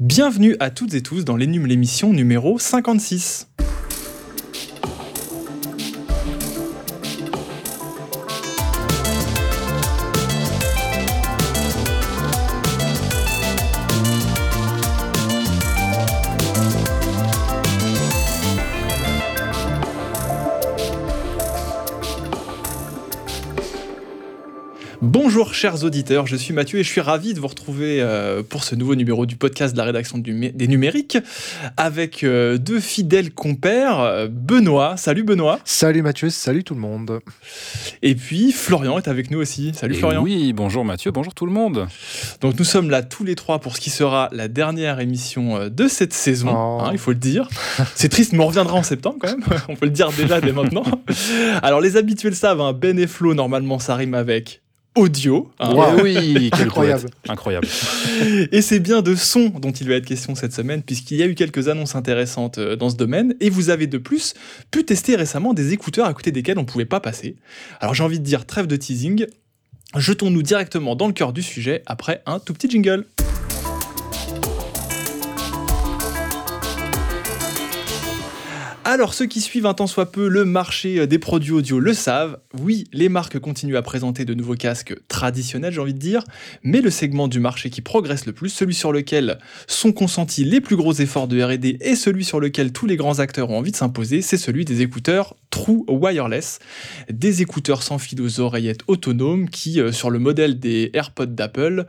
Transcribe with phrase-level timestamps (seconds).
[0.00, 3.49] Bienvenue à toutes et tous dans l'énum l'émission numéro 56.
[25.30, 28.64] Bonjour chers auditeurs, je suis Mathieu et je suis ravi de vous retrouver euh, pour
[28.64, 31.18] ce nouveau numéro du podcast de la rédaction des numériques
[31.76, 35.60] avec euh, deux fidèles compères, euh, Benoît, salut Benoît.
[35.64, 37.20] Salut Mathieu, salut tout le monde.
[38.02, 40.20] Et puis Florian est avec nous aussi, salut Florian.
[40.20, 41.86] Oui, bonjour Mathieu, bonjour tout le monde.
[42.40, 45.86] Donc nous sommes là tous les trois pour ce qui sera la dernière émission de
[45.86, 46.82] cette saison, oh.
[46.82, 47.48] hein, il faut le dire.
[47.94, 50.50] C'est triste, mais on reviendra en septembre quand même, on peut le dire déjà dès
[50.50, 50.82] maintenant.
[51.62, 54.60] Alors les habitués le savent, hein, Ben et Flo, normalement ça rime avec
[54.94, 55.50] audio.
[55.58, 55.96] Hein.
[56.02, 57.10] Oui, incroyable.
[57.28, 57.68] incroyable.
[58.52, 61.26] Et c'est bien de son dont il va être question cette semaine, puisqu'il y a
[61.26, 64.34] eu quelques annonces intéressantes euh, dans ce domaine, et vous avez de plus
[64.70, 67.36] pu tester récemment des écouteurs à côté desquels on ne pouvait pas passer.
[67.80, 69.26] Alors j'ai envie de dire trêve de teasing,
[69.96, 73.06] jetons-nous directement dans le cœur du sujet après un tout petit jingle.
[78.92, 81.94] Alors, ceux qui suivent un tant soit peu le marché euh, des produits audio le
[81.94, 82.40] savent.
[82.58, 86.24] Oui, les marques continuent à présenter de nouveaux casques traditionnels, j'ai envie de dire,
[86.64, 90.60] mais le segment du marché qui progresse le plus, celui sur lequel sont consentis les
[90.60, 93.70] plus gros efforts de R&D et celui sur lequel tous les grands acteurs ont envie
[93.70, 96.58] de s'imposer, c'est celui des écouteurs True Wireless,
[97.08, 101.86] des écouteurs sans fil aux oreillettes autonomes qui, euh, sur le modèle des AirPods d'Apple,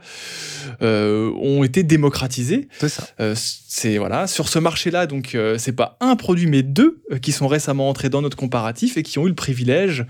[0.82, 2.68] euh, ont été démocratisés.
[2.78, 3.08] C'est ça.
[3.34, 7.46] c'est voilà, sur ce marché-là, donc c'est pas un produit mais deux euh, qui sont
[7.46, 10.06] récemment entrés dans notre comparatif et qui ont eu le privilège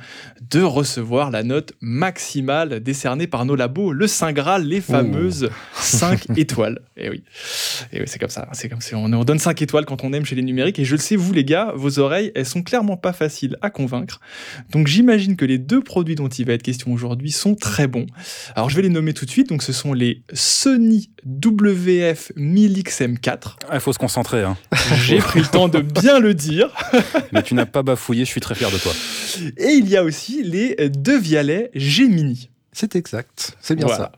[0.51, 6.39] de recevoir la note maximale décernée par nos labos, le Saint Graal, les fameuses 5
[6.39, 6.81] étoiles.
[6.97, 7.23] Et eh oui,
[7.93, 8.49] et oui c'est comme ça.
[8.53, 10.79] C'est comme si on, on donne 5 étoiles quand on aime chez les numériques.
[10.79, 13.71] Et je le sais, vous les gars, vos oreilles, elles sont clairement pas faciles à
[13.71, 14.21] convaincre.
[14.71, 18.07] Donc j'imagine que les deux produits dont il va être question aujourd'hui sont très bons.
[18.55, 19.49] Alors je vais les nommer tout de suite.
[19.49, 23.57] Donc ce sont les Sony WF 1000XM4.
[23.73, 24.43] Il faut se concentrer.
[24.43, 24.57] Hein.
[25.05, 26.72] J'ai pris le temps de bien le dire.
[27.33, 28.93] Mais tu n'as pas bafouillé, je suis très fier de toi.
[29.57, 32.51] Et il y a aussi les deux Vialet Gemini.
[32.73, 34.13] C'est exact, c'est bien ça.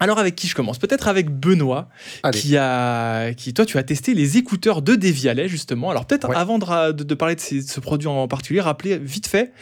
[0.00, 0.78] Alors avec qui je commence?
[0.78, 1.88] Peut-être avec Benoît,
[2.32, 5.90] qui a, qui toi tu as testé les écouteurs de Devialet justement.
[5.90, 9.52] Alors peut-être avant de, de, parler de, ce produit en particulier, rappeler vite fait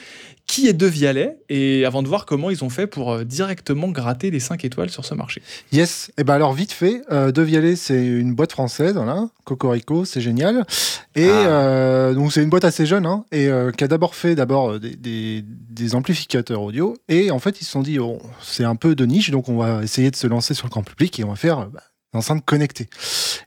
[0.53, 3.89] qui est De Vialet et avant de voir comment ils ont fait pour euh, directement
[3.89, 5.41] gratter les 5 étoiles sur ce marché.
[5.73, 9.31] Yes, et eh ben alors vite fait, euh, De Vialet c'est une boîte française, voilà,
[9.45, 10.67] Cocorico, c'est génial.
[11.15, 11.47] Et ah.
[11.47, 13.49] euh, donc c'est une boîte assez jeune hein, et
[13.79, 17.83] qui a d'abord fait d'abord des, des, amplificateurs audio et en fait ils se sont
[17.83, 20.67] dit oh, c'est un peu de niche donc on va essayer de se lancer sur
[20.67, 21.81] le grand public et on va faire bah,
[22.13, 22.91] une enceinte connectée.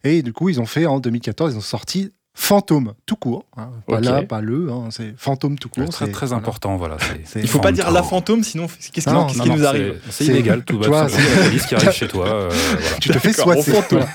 [0.03, 3.69] Et du coup ils ont fait en 2014 ils ont sorti fantôme tout court, hein.
[3.87, 5.91] pas là, pas le, hein, c'est fantôme tout court.
[5.91, 6.97] C'est très important, voilà.
[7.35, 11.07] Il faut pas dire la fantôme, sinon qu'est-ce qui, nous arrive C'est illégal, tout va.
[11.09, 12.27] C'est la police qui arrive chez toi.
[12.27, 12.51] Euh,
[13.01, 13.63] tu te fais soigner.
[13.63, 14.05] Fantôme.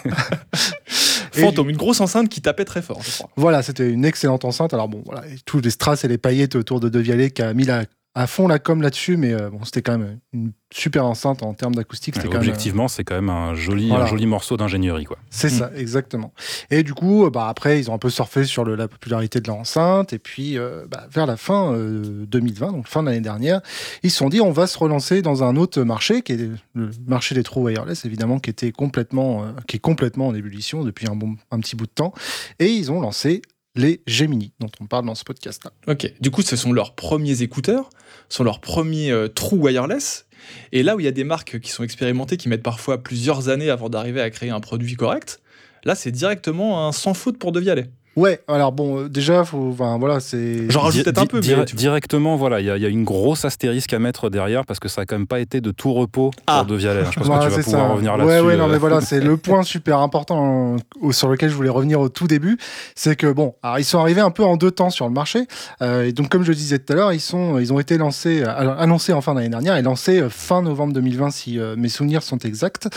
[1.32, 3.30] fantôme, une grosse enceinte qui tapait très fort, je crois.
[3.36, 4.74] Voilà, c'était une excellente enceinte.
[4.74, 7.64] Alors bon, voilà, tous les strass et les paillettes autour de Devialet qui a mis
[7.64, 7.84] la
[8.14, 11.54] à fond la com là-dessus, mais euh, bon, c'était quand même une super enceinte en
[11.54, 12.16] termes d'acoustique.
[12.24, 15.04] objectivement, c'est quand même un joli, un joli morceau d'ingénierie.
[15.04, 15.18] quoi.
[15.30, 15.76] C'est ça, mm.
[15.76, 16.32] exactement.
[16.70, 19.46] Et du coup, euh, bah, après, ils ont un peu surfé sur la popularité de
[19.46, 23.60] l'enceinte, et puis euh, bah, vers la fin 2020, donc fin de l'année dernière,
[24.02, 26.90] ils se sont dit on va se relancer dans un autre marché, qui est le
[27.06, 31.14] marché des trous wireless, évidemment, qui, était complètement, qui est complètement en ébullition depuis un,
[31.14, 32.12] bon, un petit bout de temps.
[32.58, 33.42] Et ils ont lancé
[33.74, 35.72] les Gemini, dont on parle dans ce podcast-là.
[35.86, 37.90] Ok, du coup, ce sont leurs premiers écouteurs,
[38.28, 40.26] ce sont leurs premiers euh, trous wireless.
[40.72, 43.48] Et là où il y a des marques qui sont expérimentées, qui mettent parfois plusieurs
[43.48, 45.40] années avant d'arriver à créer un produit correct,
[45.84, 47.90] là, c'est directement un sans faute pour Devialet.
[48.16, 50.68] Ouais, alors bon, euh, déjà, faut, enfin, voilà, c'est.
[50.68, 54.00] J'en rajoute peut-être un peu, mais directement, voilà, il y, a une grosse astérisque à
[54.00, 56.58] mettre derrière parce que ça a quand même pas été de tout repos ah.
[56.58, 57.04] pour De Vialet.
[57.04, 58.34] Je pense que tu vas pouvoir revenir là-dessus.
[58.34, 61.70] Ouais, ouais, non, mais voilà, c'est le point super important euh, sur lequel je voulais
[61.70, 62.58] revenir au tout début,
[62.96, 65.46] c'est que bon, alors ils sont arrivés un peu en deux temps sur le marché,
[65.80, 68.42] euh, et donc comme je disais tout à l'heure, ils sont, ils ont été lancés,
[68.42, 72.88] annoncés en fin d'année dernière et lancés fin novembre 2020 si mes souvenirs sont exacts.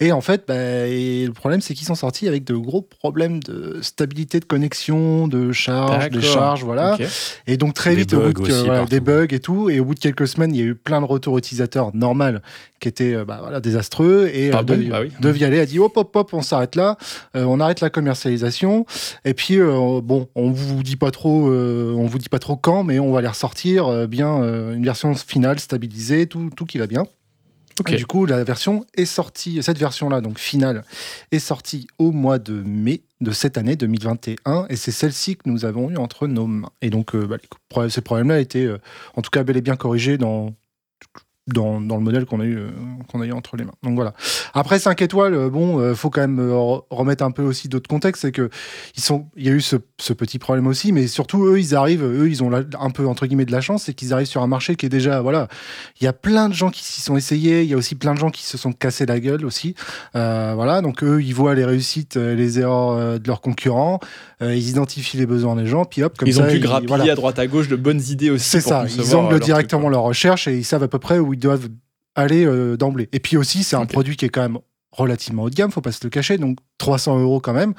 [0.00, 3.78] Et en fait, bah, le problème c'est qu'ils sont sortis avec de gros problèmes de
[3.82, 4.61] stabilité de connexion
[5.28, 6.96] de charge, de charge, voilà.
[7.46, 10.00] Et donc très vite, au bout de, des bugs et tout, et au bout de
[10.00, 12.42] quelques semaines, il y a eu plein de retours utilisateurs normal
[12.82, 14.30] qui étaient euh, bah, voilà, désastreux.
[14.34, 16.98] Et euh, de, bah a dit hop hop hop, on s'arrête là,
[17.36, 18.84] euh, on arrête la commercialisation.
[19.24, 22.98] Et puis bon, on vous dit pas trop, on vous dit pas trop quand, mais
[22.98, 24.42] on va les ressortir bien
[24.72, 27.04] une version finale stabilisée, tout tout qui va bien.
[27.80, 30.84] Du coup, la version est sortie, cette version-là, donc finale,
[31.30, 35.64] est sortie au mois de mai de cette année 2021, et c'est celle-ci que nous
[35.64, 36.70] avons eu entre nos mains.
[36.82, 37.12] Et donc,
[37.88, 38.78] ces problèmes-là étaient, euh,
[39.14, 40.54] en tout cas, bel et bien corrigés dans
[41.48, 42.70] dans, dans, le modèle qu'on a eu euh,
[43.08, 43.72] qu'on a eu entre les mains.
[43.82, 44.14] Donc voilà.
[44.54, 46.40] Après 5 étoiles, euh, bon, euh, faut quand même
[46.90, 48.48] remettre un peu aussi d'autres contextes, c'est que
[48.96, 51.74] ils sont, il y a eu ce, ce, petit problème aussi, mais surtout eux, ils
[51.74, 54.42] arrivent, eux, ils ont un peu entre guillemets de la chance, c'est qu'ils arrivent sur
[54.42, 55.48] un marché qui est déjà, voilà,
[56.00, 58.14] il y a plein de gens qui s'y sont essayés, il y a aussi plein
[58.14, 59.74] de gens qui se sont cassés la gueule aussi,
[60.14, 63.98] voilà, donc eux, ils voient les réussites, les erreurs de leurs concurrents,
[64.40, 67.14] ils identifient les besoins des gens, puis hop, comme ils ça, ont pu grappiller à
[67.16, 68.48] droite à gauche de bonnes idées aussi.
[68.48, 71.38] C'est ça, ils anglent directement leur recherche et ils savent à peu près où ils
[71.38, 71.68] doivent
[72.14, 73.08] aller euh, d'emblée.
[73.12, 74.58] Et puis aussi, c'est un produit qui est quand même
[74.90, 77.74] relativement haut de gamme, faut pas se le cacher, donc 300 euros quand même.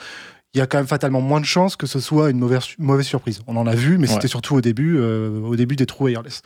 [0.55, 3.05] Il y a quand même fatalement moins de chances que ce soit une mauvaise, mauvaise
[3.05, 3.41] surprise.
[3.47, 6.41] On en a vu, mais c'était surtout au début, euh, au début des trous wireless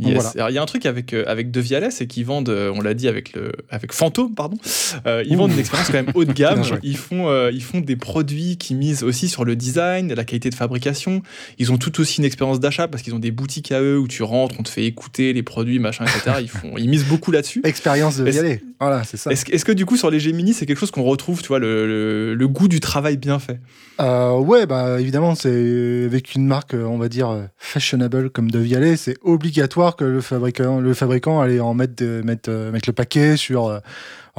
[0.00, 2.80] il y a un truc avec, euh, avec De Vialet, c'est qu'ils vendent, euh, on
[2.80, 4.56] l'a dit avec, le, avec Fantôme, pardon,
[5.06, 6.62] euh, ils vendent une expérience quand même haut de gamme.
[6.82, 10.54] ils, font, ils font des produits qui misent aussi sur le design, la qualité de
[10.54, 11.22] fabrication.
[11.58, 14.08] Ils ont tout aussi une expérience d'achat parce qu'ils ont des boutiques à eux où
[14.08, 16.36] tu rentres, on te fait écouter les produits, machin, etc.
[16.40, 17.60] Ils, font, ils misent beaucoup là-dessus.
[17.64, 19.30] Expérience de Vialet, voilà, c'est ça.
[19.30, 21.58] Est-ce est que du coup, sur les Gemini, c'est quelque chose qu'on retrouve, tu vois,
[21.58, 23.60] le, le, goût du travail bien fait?
[23.98, 29.16] Ouais, bah évidemment, c'est avec une marque, on va dire, fashionable comme De Vialet, c'est
[29.22, 33.68] obligatoire que le fabricant le fabricant allait en mettre, mettre, euh, mettre le paquet sur,
[33.68, 33.78] euh,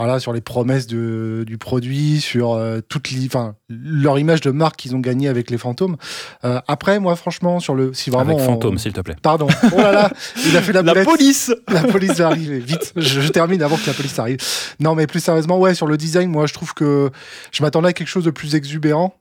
[0.03, 4.75] voilà, sur les promesses de, du produit, sur euh, toute enfin, leur image de marque
[4.77, 5.97] qu'ils ont gagné avec les fantômes.
[6.43, 8.35] après, moi, franchement, sur le, si vraiment.
[8.35, 9.15] Avec fantôme, s'il te plaît.
[9.21, 9.47] Pardon.
[9.73, 10.11] Oh là là,
[10.45, 11.53] il a fait la, la police.
[11.67, 12.93] La police va arriver vite.
[12.95, 14.37] Je, termine avant que la police arrive.
[14.79, 17.09] Non, mais plus sérieusement, ouais, sur le design, moi, je trouve que
[17.51, 19.15] je m'attendais à quelque chose de plus exubérant.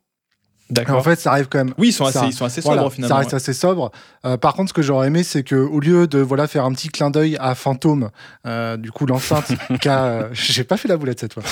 [0.89, 1.75] En fait, ça arrive quand même.
[1.79, 3.15] Oui, ils sont assez, ils sont assez sobres finalement.
[3.15, 3.91] Ça reste assez sobre.
[4.25, 6.73] Euh, par contre, ce que j'aurais aimé, c'est que au lieu de voilà faire un
[6.73, 8.11] petit clin d'œil à Fantôme,
[8.47, 11.43] euh, du coup l'enceinte qui a, euh, j'ai pas fait la boulette cette fois.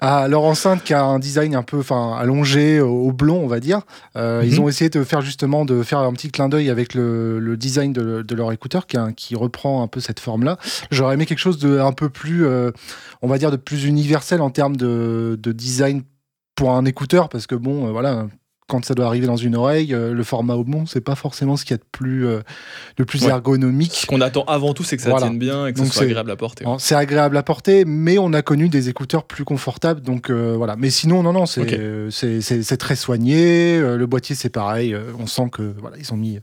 [0.00, 3.60] à leur enceinte qui a un design un peu enfin allongé au blond on va
[3.60, 3.82] dire
[4.14, 4.60] ils mhm.
[4.60, 7.92] ont essayé de faire justement de faire un petit clin d'œil avec le, le design
[7.92, 10.56] de, de, leur écouteur qui, qui, reprend un peu cette forme là
[10.90, 12.46] j'aurais aimé quelque chose de un peu plus
[13.20, 16.02] on va dire de plus universel en termes de, de design
[16.60, 18.26] pour un écouteur, parce que bon, euh, voilà,
[18.68, 21.56] quand ça doit arriver dans une oreille, euh, le format au bon, c'est pas forcément
[21.56, 22.40] ce qu'il y a de plus, euh,
[22.98, 23.94] de plus ergonomique.
[23.94, 26.30] Ce qu'on attend avant tout, c'est que ça tienne bien et que ce soit agréable
[26.30, 26.66] à porter.
[26.78, 30.76] C'est agréable à porter, mais on a connu des écouteurs plus confortables, donc voilà.
[30.76, 33.80] Mais sinon, non, non, c'est c'est très soigné.
[33.80, 34.94] le boîtier, c'est pareil.
[35.18, 36.40] on sent que voilà, ils ont mis,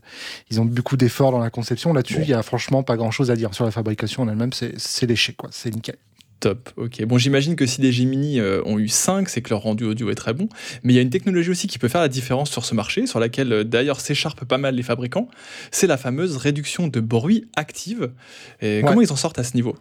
[0.50, 1.92] ils ont beaucoup d'efforts dans la conception.
[1.92, 4.50] Là-dessus, il y a franchement pas grand-chose à dire sur la fabrication en elle-même.
[4.52, 5.50] C'est léché, quoi.
[5.52, 5.94] C'est nickel.
[6.40, 7.04] Top, ok.
[7.04, 10.08] Bon, j'imagine que si des Gemini euh, ont eu 5, c'est que leur rendu audio
[10.10, 10.48] est très bon.
[10.84, 13.06] Mais il y a une technologie aussi qui peut faire la différence sur ce marché,
[13.08, 15.28] sur laquelle euh, d'ailleurs s'écharpent pas mal les fabricants.
[15.72, 18.12] C'est la fameuse réduction de bruit active.
[18.60, 19.74] Et Comment ils en sortent à ce niveau?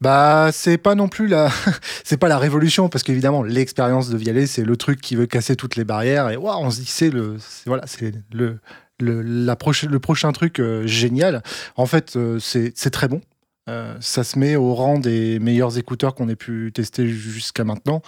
[0.00, 1.50] Bah, c'est pas non plus la,
[2.04, 5.56] c'est pas la révolution parce qu'évidemment l'expérience de Vialet c'est le truc qui veut casser
[5.56, 8.58] toutes les barrières et waouh, on se dit c'est le, voilà, c'est le,
[9.00, 9.56] le, la
[9.88, 11.42] le prochain truc euh, génial.
[11.76, 13.22] En fait, c'est très bon.
[13.68, 18.02] Euh, ça se met au rang des meilleurs écouteurs qu'on ait pu tester jusqu'à maintenant.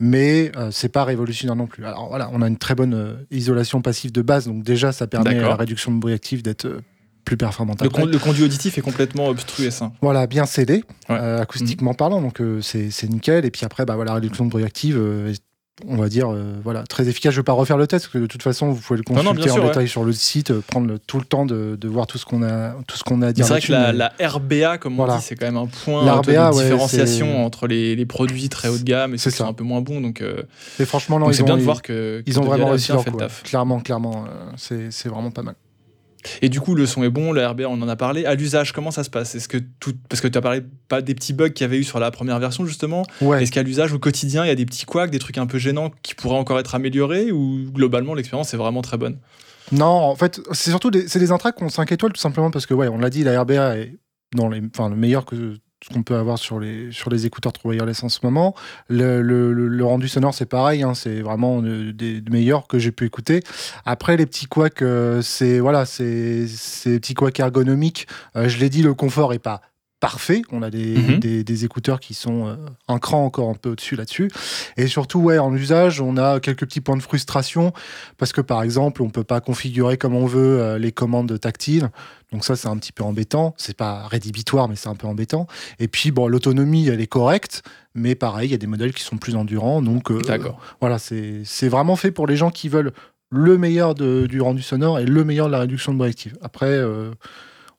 [0.00, 1.84] Mais euh, c'est pas révolutionnaire non plus.
[1.84, 5.06] Alors voilà, on a une très bonne euh, isolation passive de base, donc déjà ça
[5.06, 6.80] permet à la réduction de bruit actif d'être
[7.24, 7.80] plus performante.
[7.80, 9.92] Le, le, conduit auditif est complètement obstrué, ça.
[10.02, 13.44] Voilà, bien scellé, acoustiquement parlant, donc c'est nickel.
[13.44, 15.00] Et puis après, bah, voilà, la réduction de bruit active
[15.86, 17.32] on va dire, euh, voilà, très efficace.
[17.32, 19.02] Je ne vais pas refaire le test, parce que de toute façon, vous pouvez le
[19.02, 22.24] consulter en détail sur le site, euh, prendre tout le temps de, voir tout ce
[22.24, 23.46] qu'on a, tout ce qu'on a à dire.
[23.46, 27.44] C'est vrai que la, RBA, comme on dit, c'est quand même un point de différenciation
[27.44, 30.00] entre les, produits très haut de gamme et ceux qui sont un peu moins bons.
[30.00, 30.42] Donc, euh,
[30.78, 33.18] et franchement, c'est bien de voir que, ils ont vraiment réussi leur coup.
[33.44, 34.24] Clairement, clairement,
[34.56, 35.54] c'est vraiment pas mal.
[36.40, 38.24] Et du coup, le son est bon, le RBA, on en a parlé.
[38.24, 39.34] À l'usage, comment ça se passe?
[39.34, 41.78] Est-ce que tout, parce que tu as parlé pas des petits bugs qu'il y avait
[41.78, 43.04] eu sur la première version justement.
[43.20, 45.58] Est-ce qu'à l'usage au quotidien, il y a des petits couacs, des trucs un peu
[45.58, 49.18] gênants qui pourraient encore être améliorés ou globalement l'expérience est vraiment très bonne?
[49.70, 52.74] Non, en fait, c'est surtout des, des intracts qu'on 5 étoiles tout simplement parce que
[52.74, 53.96] ouais, on l'a dit, la RBA est
[54.34, 55.56] dans les, enfin, le meilleur que
[55.88, 58.54] qu'on peut avoir sur les, écouteurs True en ce moment.
[58.88, 63.42] Le, rendu sonore, c'est pareil, hein, c'est vraiment des, meilleurs que j'ai pu écouter.
[63.84, 66.46] Après, les petits couacs, euh, c'est voilà, c'est
[66.84, 68.06] petits couacs ergonomiques.
[68.36, 69.60] Euh, je l'ai dit, le confort est pas
[70.02, 70.42] parfait.
[70.50, 71.20] On a des, mhm.
[71.20, 72.56] des, écouteurs qui sont euh,
[72.88, 74.32] un cran encore un peu au-dessus là-dessus.
[74.76, 77.72] Et surtout, ouais, en usage, on a quelques petits points de frustration
[78.18, 81.88] parce que par exemple, on peut pas configurer comme on veut euh, les commandes tactiles.
[82.32, 83.54] Donc ça, c'est un petit peu embêtant.
[83.56, 85.46] C'est pas rédhibitoire, mais c'est un peu embêtant.
[85.78, 87.62] Et puis, bon, l'autonomie, elle est correcte,
[87.94, 89.82] mais pareil, il y a des modèles qui sont plus endurants.
[89.82, 90.20] Donc, euh,
[90.80, 92.92] voilà, c'est vraiment fait pour les gens qui veulent
[93.30, 96.36] le meilleur de, du rendu sonore et le meilleur de la réduction de bruit active.
[96.42, 96.82] Après,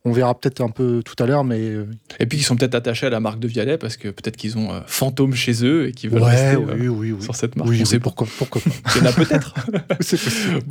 [0.06, 1.72] on verra peut-être un peu tout à l'heure, mais.
[2.20, 4.58] Et puis ils sont peut-être attachés à la marque de Vialet parce que peut-être qu'ils
[4.58, 7.24] ont Fantôme chez eux et qu'ils veulent rester oui, oui, oui.
[7.24, 7.70] sur cette marque.
[7.70, 8.70] Oui, on sait pourquoi, pourquoi pas.
[8.96, 9.54] Il y en a peut-être.
[10.02, 10.62] C'est possible.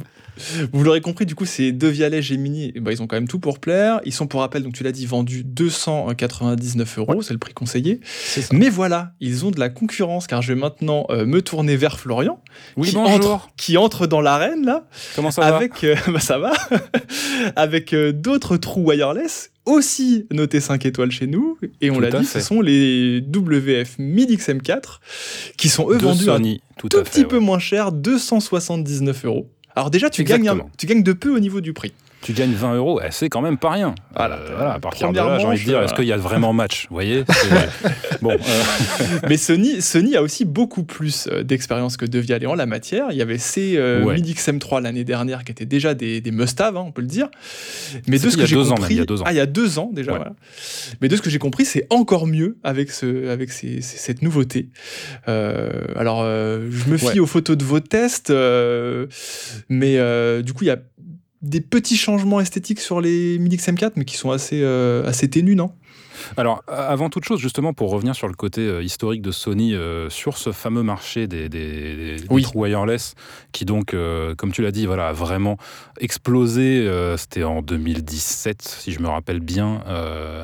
[0.72, 3.38] Vous l'aurez compris, du coup, ces deux Vialet Gemini, bah, ils ont quand même tout
[3.38, 4.00] pour plaire.
[4.04, 8.00] Ils sont, pour rappel, donc tu l'as dit, vendus 299 euros, c'est le prix conseillé.
[8.52, 11.98] Mais voilà, ils ont de la concurrence, car je vais maintenant euh, me tourner vers
[11.98, 12.40] Florian,
[12.76, 13.34] oui, qui, bonjour.
[13.34, 14.84] entre, qui entre dans l'arène là.
[15.14, 16.52] Comment ça avec, va bah, Ça va.
[17.56, 19.21] avec euh, d'autres trous wireless
[19.64, 22.40] aussi notés 5 étoiles chez nous, et on l'a dit, fait.
[22.40, 24.98] ce sont les WF 1000XM4
[25.56, 27.44] qui sont eux de vendus Sony, un tout, tout petit fait, peu ouais.
[27.44, 29.48] moins cher, 279 euros.
[29.74, 31.92] Alors déjà, tu gagnes, un, tu gagnes de peu au niveau du prix.
[32.22, 33.94] Tu gagnes 20 euros, eh, c'est quand même pas rien.
[34.14, 36.12] Voilà, euh, voilà à partir de là, j'ai envie de dire, euh, est-ce qu'il y
[36.12, 37.24] a vraiment match Vous voyez
[38.22, 38.30] Bon.
[38.30, 38.36] Euh...
[39.28, 43.06] Mais Sony, Sony a aussi beaucoup plus euh, d'expérience que Devialet en la matière.
[43.10, 44.14] Il y avait ces Ouais.
[44.14, 47.28] Midi XM3 l'année dernière qui étaient déjà des, des must-have, hein, on peut le dire.
[48.06, 49.24] Mais de ce que j'ai compris, il y a deux ans.
[49.26, 50.12] ah il y a deux ans déjà.
[50.12, 50.18] Ouais.
[50.18, 50.32] Voilà.
[51.00, 54.22] Mais de ce que j'ai compris, c'est encore mieux avec ce, avec ces- ces- cette
[54.22, 54.68] nouveauté.
[55.26, 57.18] Alors, je me fie Ouais.
[57.20, 58.32] aux photos de vos tests,
[59.68, 60.78] mais du coup, il y a
[61.42, 65.56] des petits changements esthétiques sur les Midi XM4, mais qui sont assez, euh, assez ténus,
[65.56, 65.72] non?
[66.36, 70.08] Alors, avant toute chose, justement, pour revenir sur le côté euh, historique de Sony, euh,
[70.08, 72.42] sur ce fameux marché des, des, des- des Oui.
[72.42, 73.14] trous wireless,
[73.50, 75.56] qui donc, euh, comme tu l'as dit, voilà, a vraiment
[75.98, 76.88] explosé.
[77.16, 79.82] C'était en 2017, si je me rappelle bien,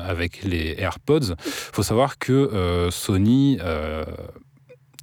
[0.05, 1.35] avec les AirPods.
[1.39, 3.57] faut savoir que Sony...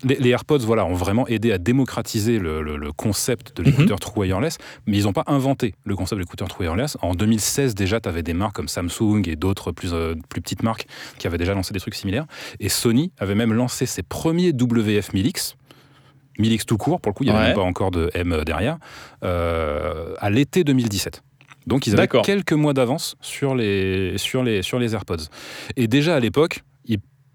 [0.05, 3.63] euh, les, les AirPods voilà, ont vraiment aidé à démocratiser le, le- le concept de
[3.63, 6.97] l'écouteur true wireless, mais ils n'ont pas inventé le concept de l'écouteur true wireless.
[7.03, 10.63] En 2016, déjà, tu avais des marques comme Samsung et d'autres plus, euh, plus petites
[10.63, 10.87] marques
[11.19, 12.27] qui avaient déjà lancé des trucs similaires.
[12.61, 15.55] Et Sony avait même lancé ses premiers WF 1000X.
[16.39, 17.47] 1000X tout court, pour le coup, il n'y avait Ouais.
[17.49, 18.77] même pas encore de M derrière,
[19.25, 21.23] euh, à l'été 2017.
[21.67, 25.25] Donc ils avaient quelques mois d'avance sur les, sur, les, sur les AirPods.
[25.77, 26.63] Et déjà à l'époque,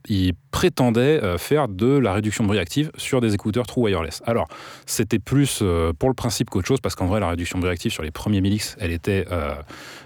[0.10, 3.82] ils, ils prétendaient euh, faire de la réduction de bruit active sur des écouteurs true
[3.84, 4.22] wireless.
[4.26, 4.48] Alors,
[4.86, 7.74] c'était plus euh, pour le principe qu'autre chose, parce qu'en vrai, la réduction de bruit
[7.74, 9.54] active sur les premiers 1000X, elle était euh,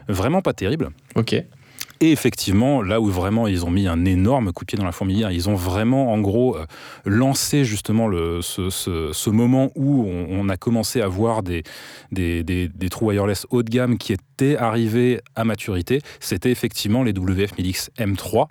[0.07, 0.89] vraiment pas terrible.
[1.15, 1.35] Ok.
[2.01, 4.91] Et effectivement, là où vraiment ils ont mis un énorme coup de pied dans la
[4.91, 6.65] fourmilière, ils ont vraiment en gros euh,
[7.05, 11.63] lancé justement le, ce, ce- ce moment où on, on a commencé à voir des,
[12.11, 16.01] des, des, des trous wireless haut de gamme qui étaient arrivés à maturité.
[16.19, 18.47] C'était effectivement les WF 1000X M3.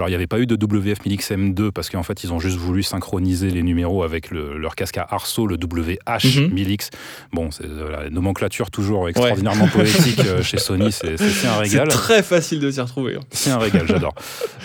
[0.00, 2.40] Alors, il n'y avait pas eu de WF 1000X M2 parce qu'en fait, ils ont
[2.40, 6.54] juste voulu synchroniser les numéros avec le- leur casque à arceau, le WH Mhm.
[6.54, 6.88] 1000X.
[7.34, 11.62] Bon, c'est euh, la nomenclature toujours extraordinairement poétique euh, chez Sony, c'est c'est- c'est un
[11.64, 11.88] C'est régal.
[11.88, 13.16] très facile de s'y retrouver.
[13.16, 13.20] hein.
[13.30, 14.14] C'est un régal, j'adore.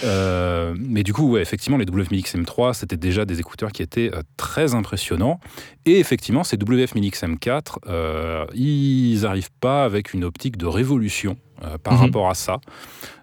[0.05, 4.11] Euh, mais du coup, ouais, effectivement, les WF-1000X M3, c'était déjà des écouteurs qui étaient
[4.37, 5.39] très impressionnants.
[5.85, 11.77] Et effectivement, ces WF-1000X M4, euh, ils n'arrivent pas avec une optique de révolution euh,
[11.77, 11.99] par Mhm.
[12.01, 12.59] rapport à ça.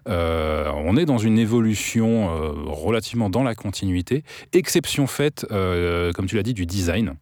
[0.09, 4.23] Euh, on est dans une évolution euh, relativement dans la continuité,
[4.53, 7.13] exception faite, comme tu l'as dit, du design.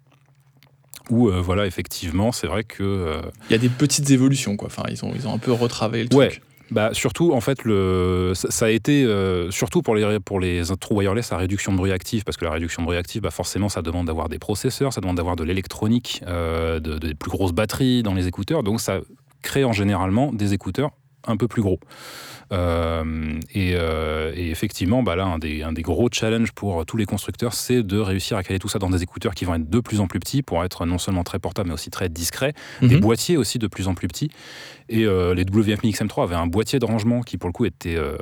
[1.10, 4.68] Où, voilà, effectivement, c'est vrai que Il y a des petites évolutions, quoi.
[4.68, 6.30] Enfin, ils ont, ils ont un peu retravaillé le Ouais.
[6.30, 6.41] truc.
[6.70, 10.62] Bah, surtout, en fait, le, ça, ça a été, euh, surtout pour les, pour les
[10.80, 13.30] trous wireless, la réduction de bruit actif, parce que la réduction de bruit actif, bah,
[13.32, 17.30] forcément, ça demande d'avoir des processeurs, ça demande d'avoir de l'électronique, euh, de, des plus
[17.30, 19.00] grosses batteries dans les écouteurs, donc ça
[19.41, 20.91] crée en généralement des écouteurs
[21.28, 21.80] un peu plus gros.
[22.51, 26.98] Euh, et, euh, et effectivement, bah là, un des, un des gros challenges pour tous
[26.98, 29.70] les constructeurs, c'est de réussir à caler tout ça dans des écouteurs qui vont être
[29.70, 32.54] de plus en plus petits pour être non seulement très portables, mais aussi très discrets
[32.82, 33.00] des Mhm.
[33.01, 34.30] boîtiers aussi de plus en plus petits.
[34.90, 37.96] Et euh, les WF-1000 M3 avaient un boîtier de rangement qui, pour le coup, était
[37.96, 38.18] euh,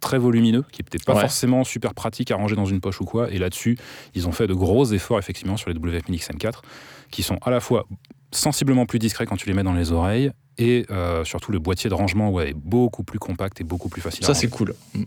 [0.00, 1.20] très volumineux, qui n'était pas Ouais.
[1.20, 3.30] forcément super pratique à ranger dans une poche ou quoi.
[3.30, 3.76] Et là-dessus,
[4.14, 6.62] ils ont fait de gros efforts, effectivement, sur les WF-1000 M4,
[7.10, 7.86] qui sont à la fois
[8.32, 11.90] sensiblement plus discrets quand tu les mets dans les oreilles, et euh, surtout le boîtier
[11.90, 14.74] de rangement ouais, est beaucoup plus compact et beaucoup plus facile Ça, c'est cool.
[14.94, 15.02] Mm.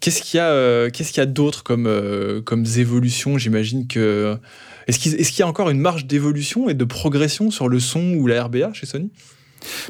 [0.00, 3.86] Qu'est-ce qu'il y a, euh, qu'est-ce qu'il y a d'autre comme, euh, comme évolutions J'imagine
[3.86, 4.38] que.
[4.86, 7.80] Est-ce qu'il, est-ce qu'il y a encore une marge d'évolution et de progression sur le
[7.80, 9.10] son ou la RBA chez Sony?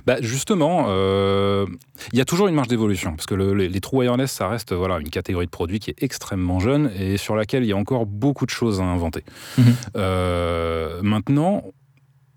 [0.06, 1.66] Bah justement, euh,
[2.12, 4.48] il y a toujours une marge d'évolution, parce que le- les, les trous wireless, ça
[4.48, 7.72] reste voilà, une catégorie de produits qui est extrêmement jeune et sur laquelle il y
[7.72, 9.22] a encore beaucoup de choses à inventer.
[9.58, 9.64] Mhm.
[9.96, 11.62] Euh, maintenant,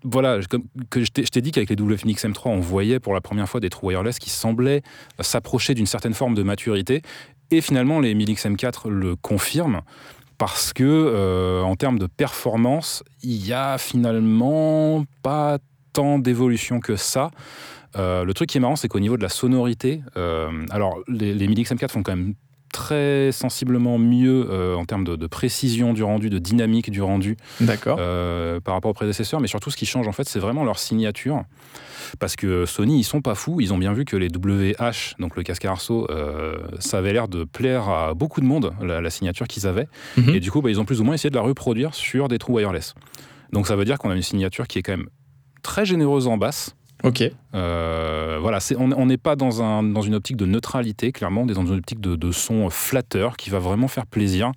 [0.04, 0.40] voilà,
[0.88, 3.70] que je t'ai dit qu'avec les WFNX M3, on voyait pour la première fois des
[3.70, 4.82] trous wireless qui semblaient
[5.20, 7.02] s'approcher d'une certaine forme de maturité,
[7.50, 9.82] et finalement les 1000X M4 le confirment.
[10.38, 15.58] Parce que euh, en termes de performance, il y a finalement pas
[15.92, 17.30] tant d'évolution que ça.
[17.96, 21.34] Euh, le truc qui est marrant, c'est qu'au niveau de la sonorité, euh, alors les,
[21.34, 22.34] les MIDI XM4 font quand même
[22.72, 27.36] très sensiblement mieux euh, en termes de, de précision du rendu, de dynamique du rendu
[27.60, 27.98] D'accord.
[28.00, 30.78] euh, par rapport aux prédécesseurs, mais surtout ce qui change en fait, c'est vraiment leur
[30.78, 31.42] signature.
[32.18, 35.36] Parce que Sony, ils sont pas fous, ils ont bien vu que les WH, donc
[35.36, 39.10] le casque Arceau, euh, ça avait l'air de plaire à beaucoup de monde, la, la
[39.10, 39.86] signature qu'ils avaient.
[40.16, 40.34] Mhm.
[40.34, 42.38] Et du coup, bah, ils ont plus ou moins essayé de la reproduire sur des
[42.38, 42.94] trous wireless.
[43.52, 45.08] Donc ça veut dire qu'on a une signature qui est quand même
[45.62, 46.74] très généreuse en basse.
[47.04, 47.22] Ok.
[47.54, 51.48] Euh, voilà, on on n'est pas dans, un, dans une optique de neutralité, clairement, on
[51.48, 54.52] est dans une optique de, de son flatteur qui va vraiment faire plaisir.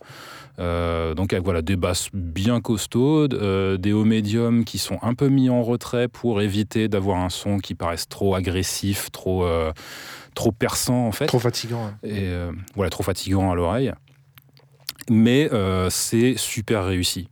[0.59, 5.15] Euh, donc avec voilà, des basses bien costaudes, euh, des hauts médiums qui sont un
[5.15, 9.71] peu mis en retrait pour éviter d'avoir un son qui paraisse trop agressif, trop, euh,
[10.35, 11.25] trop perçant en fait.
[11.25, 11.85] Trop fatigant.
[11.85, 11.97] hein.
[12.03, 13.93] Et euh, voilà, trop fatigant à l'oreille.
[15.09, 17.29] Mais euh, c'est super réussi.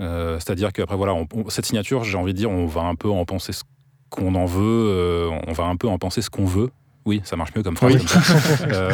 [0.00, 2.94] Euh, C'est-à-dire qu'après, voilà, on- on- cette signature, j'ai envie de dire, on va un
[2.94, 3.62] peu en penser ce
[4.16, 6.70] qu'on en veut, euh, on va un peu en penser ce qu'on veut.
[7.04, 7.94] Oui, ça marche mieux comme phrase.
[7.94, 8.02] Oui.
[8.72, 8.90] Euh,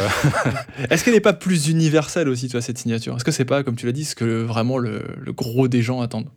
[0.91, 3.15] Est-ce qu'elle n'est pas plus universelle aussi, toi, cette signature?
[3.15, 5.81] Est-ce que c'est pas, comme tu l'as dit, ce que vraiment le, le gros des
[5.81, 6.29] gens attendent?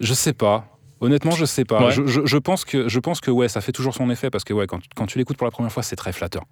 [0.00, 0.77] Je sais pas.
[1.00, 1.86] Honnêtement, je sais pas.
[1.86, 1.90] Ouais.
[1.92, 4.42] Je, je- je pense que, je pense que ouais, ça fait toujours son effet parce
[4.44, 6.42] que ouais, quand, quand tu l'écoutes pour la première fois, c'est très flatteur.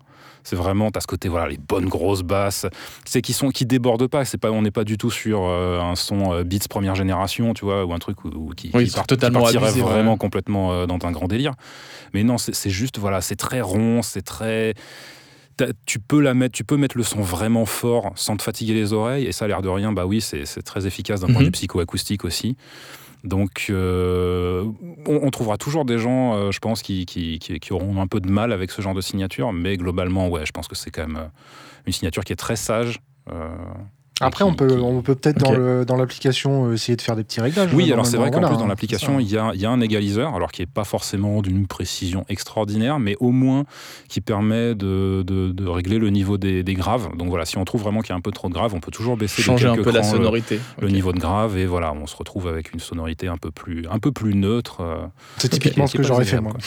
[0.45, 2.67] C'est vraiment, t'as ce côté, voilà, les bonnes grosses basses,
[3.05, 4.25] c'est qui sont, qui débordent pas.
[4.25, 7.55] C'est pas, on n'est pas du tout sur euh, un son euh, Beats première génération,
[7.55, 9.71] tu vois, ou un truc où, où- qui, Oui, qui part- totalement qui ouais.
[9.71, 11.55] vraiment complètement euh, dans un grand délire.
[12.15, 14.75] Mais non, c'est juste, voilà, c'est très rond, c'est très
[15.87, 18.93] tu peux la mettre, tu peux mettre le son vraiment fort sans te fatiguer les
[18.93, 21.41] oreilles et ça a l'air de rien, bah oui, c'est très efficace d'un point de
[21.41, 21.45] Mhm.
[21.47, 22.57] vue psychoacoustique aussi.
[23.27, 24.65] Donc, euh,
[25.07, 28.53] on, trouvera toujours des gens, euh, je pense, qui- qui auront un peu de mal
[28.53, 31.29] avec ce genre de signature, mais globalement, ouais, je pense que c'est quand même euh,
[31.87, 33.01] une signature qui est très sage.
[34.21, 35.57] Après, qui- on peut, qui- on peut peut-être dans Ok.
[35.59, 37.69] le- dans l'application euh, essayer de faire des petits réglages.
[37.75, 39.67] Oui, hein, alors c'est vrai qu'en plus dans hein, l'application, il y a, il y
[39.67, 43.65] a un égaliseur, alors qui n'est pas forcément d'une précision extraordinaire, mais au moins
[44.09, 47.09] qui permet de, de- de régler le niveau des, des graves.
[47.17, 48.81] Donc voilà, si on trouve vraiment qu'il y a un peu trop de graves, on
[48.81, 50.61] peut toujours baisser de Changer un quelques peu la crans sonorité.
[50.81, 53.85] le niveau de grave et voilà, on se retrouve avec une sonorité un peu plus,
[53.91, 54.79] un peu plus neutre.
[54.81, 54.97] euh,
[55.37, 56.55] C'est typiquement ce que j'aurais fait, moi.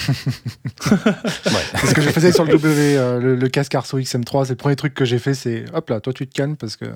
[0.80, 4.46] C'est ce que je faisais sur le W, euh, le, le casque Arceau XM3.
[4.46, 6.76] C'est le premier truc que j'ai fait, c'est hop là, toi tu te calmes parce
[6.76, 6.94] que euh,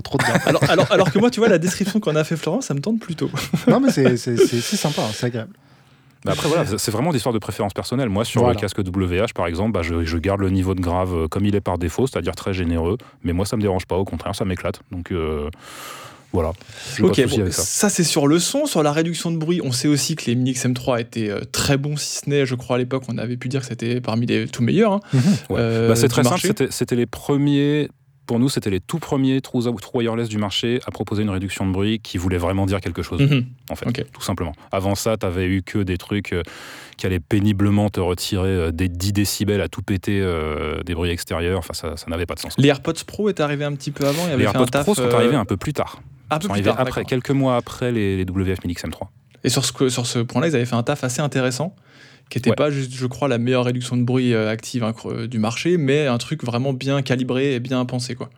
[0.00, 0.32] trop, trop.
[0.46, 2.80] Alors, alors, alors que moi, tu vois, la description qu'on a fait Florent, ça me
[2.80, 3.30] tente plutôt.
[3.68, 5.52] non, mais c'est sympa, hein, c'est agréable.
[6.24, 8.08] Après, voilà, c'est vraiment d'histoire de préférence personnelle.
[8.08, 8.54] Moi, sur Voilà.
[8.54, 11.44] le casque WH, par exemple, bah, je, je garde le niveau de grave euh, comme
[11.44, 12.96] il est par défaut, c'est-à-dire très généreux.
[13.24, 14.82] Mais moi, ça me dérange pas, au contraire, ça m'éclate.
[14.92, 15.50] Donc euh,
[16.32, 16.50] voilà.
[16.98, 17.62] Pas Ok, de souci bon, avec ça.
[17.62, 19.60] ça c'est sur le son, sur la réduction de bruit.
[19.64, 22.54] On sait aussi que les Mini XM3 étaient euh, très bons, si ce n'est, je
[22.54, 24.92] crois à l'époque, on avait pu dire que c'était parmi les tout meilleurs.
[24.92, 25.00] hein,
[25.50, 25.56] Ouais.
[25.58, 26.68] euh, Bah, c'est très simple, marché.
[26.70, 27.88] c'était les premiers.
[28.26, 31.66] Pour nous, c'était les tout premiers trous, trous wireless du marché à proposer une réduction
[31.66, 33.20] de bruit qui voulait vraiment dire quelque chose.
[33.20, 33.46] Mhm.
[33.70, 34.52] en fait, tout simplement.
[34.70, 36.42] Avant ça, tu avais eu que des trucs euh,
[36.96, 41.10] qui allaient péniblement te retirer euh, des 10 décibels à tout péter euh, des bruits
[41.10, 41.58] extérieurs.
[41.58, 42.54] Enfin, ça, ça n'avait pas de sens.
[42.58, 44.22] Les AirPods Pro est arrivé un petit peu avant.
[44.26, 46.00] Il avait Les fait un AirPods taf, Pro sont euh, arrivés un peu plus tard.
[46.30, 49.08] un peu plus tard, après, quelques mois après les, les WF Mini XM3.
[49.44, 51.74] Et sur ce, sur ce point-là, ils avaient fait un taf assez intéressant,
[52.32, 52.56] qui n'était Ouais.
[52.56, 54.94] pas juste, je crois, la meilleure réduction de bruit euh, active hein,
[55.26, 58.14] du marché, mais un truc vraiment bien calibré et bien pensé.
[58.14, 58.30] Quoi.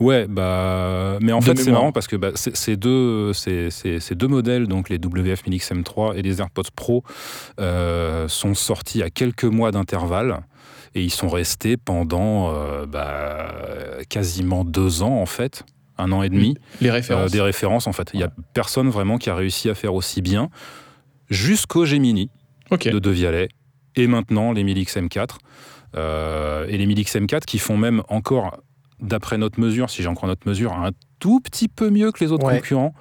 [0.00, 4.28] Ouais, bah, mais en De fait, c'est marrant parce que bah, ces deux, ces deux
[4.28, 7.04] modèles, donc les WF Mini XM3 et les AirPods Pro,
[7.60, 10.40] euh, sont sortis à quelques mois d'intervalle.
[10.94, 13.52] Et ils sont restés pendant euh, bah,
[14.08, 15.64] quasiment deux ans, en fait,
[15.98, 16.56] un an et demi.
[16.80, 18.08] Les Euh, des références en fait.
[18.14, 20.48] Il n'y a personne vraiment qui a réussi à faire aussi bien
[21.28, 22.30] jusqu'au Gemini
[22.70, 22.88] ok.
[22.88, 23.48] de Devialet
[23.96, 25.36] et maintenant les Milix M4
[25.94, 28.58] Euh, et les Milix M4 qui font même encore
[29.00, 32.32] d'après notre mesure, si j'en crois notre mesure, un tout petit peu mieux que les
[32.32, 32.56] autres Ouais.
[32.56, 32.92] concurrents,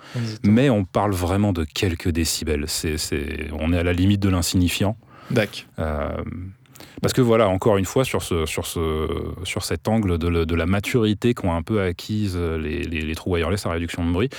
[0.44, 2.66] mais on parle vraiment de quelques décibels.
[2.68, 4.96] C'est, c'est- on est à la limite de l'insignifiant.
[5.32, 5.68] Dac.
[5.80, 6.10] Euh,
[7.02, 9.08] parce que voilà, encore une fois, sur, ce, sur, ce,
[9.44, 13.16] sur cet angle de, le- de la maturité qu'ont un peu acquise les, les, les
[13.16, 14.30] trous wireless à réduction de bruit,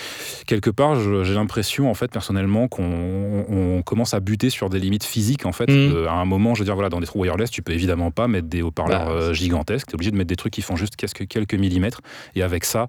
[0.46, 5.04] quelque part, j'ai l'impression, en fait, personnellement, qu'on on commence à buter sur des limites
[5.04, 5.66] physiques, en fait.
[5.66, 8.10] De- à un moment, je veux dire, voilà, dans des trous wireless, tu peux évidemment
[8.10, 10.62] pas mettre des haut-parleurs Bah, euh, gigantesques, tu es obligé de mettre des trucs qui
[10.62, 12.00] font juste quelques, millimètres,
[12.34, 12.86] et avec ça,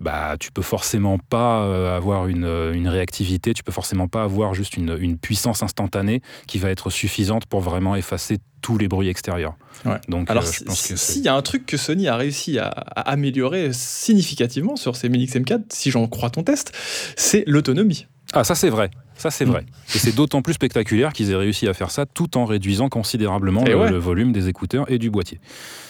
[0.00, 4.22] bah, tu peux forcément pas euh, avoir une, euh, une réactivité, tu peux forcément pas
[4.22, 8.88] avoir juste une, une puissance instantanée qui va être suffisante pour vraiment effacer tous les
[8.88, 9.54] bruits extérieurs.
[9.84, 9.98] Ouais.
[10.08, 13.10] Donc, Alors, euh, si- s'il y a un truc que Sony a réussi à, à
[13.10, 16.72] améliorer significativement sur ses Mini XM4, si j'en crois ton test,
[17.16, 18.06] c'est l'autonomie.
[18.32, 18.90] Ah, ça c'est vrai.
[19.16, 19.50] Ça c'est Mm.
[19.50, 19.66] vrai.
[19.94, 23.64] Et c'est d'autant plus spectaculaire qu'ils aient réussi à faire ça tout en réduisant considérablement
[23.64, 23.90] le, ouais.
[23.90, 25.40] le volume des écouteurs et du boîtier.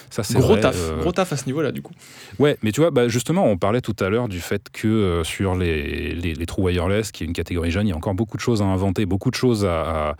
[0.09, 1.93] Ça c'est Gros vrai, taf, euh, gros taf à ce niveau-là, du coup.
[2.39, 5.23] Ouais, mais tu vois, bah, justement, on parlait tout à l'heure du fait que euh,
[5.23, 8.13] sur les, les, les trous wireless, qui est une catégorie jeune, il y a encore
[8.15, 10.15] beaucoup de choses à inventer, beaucoup de choses à, à-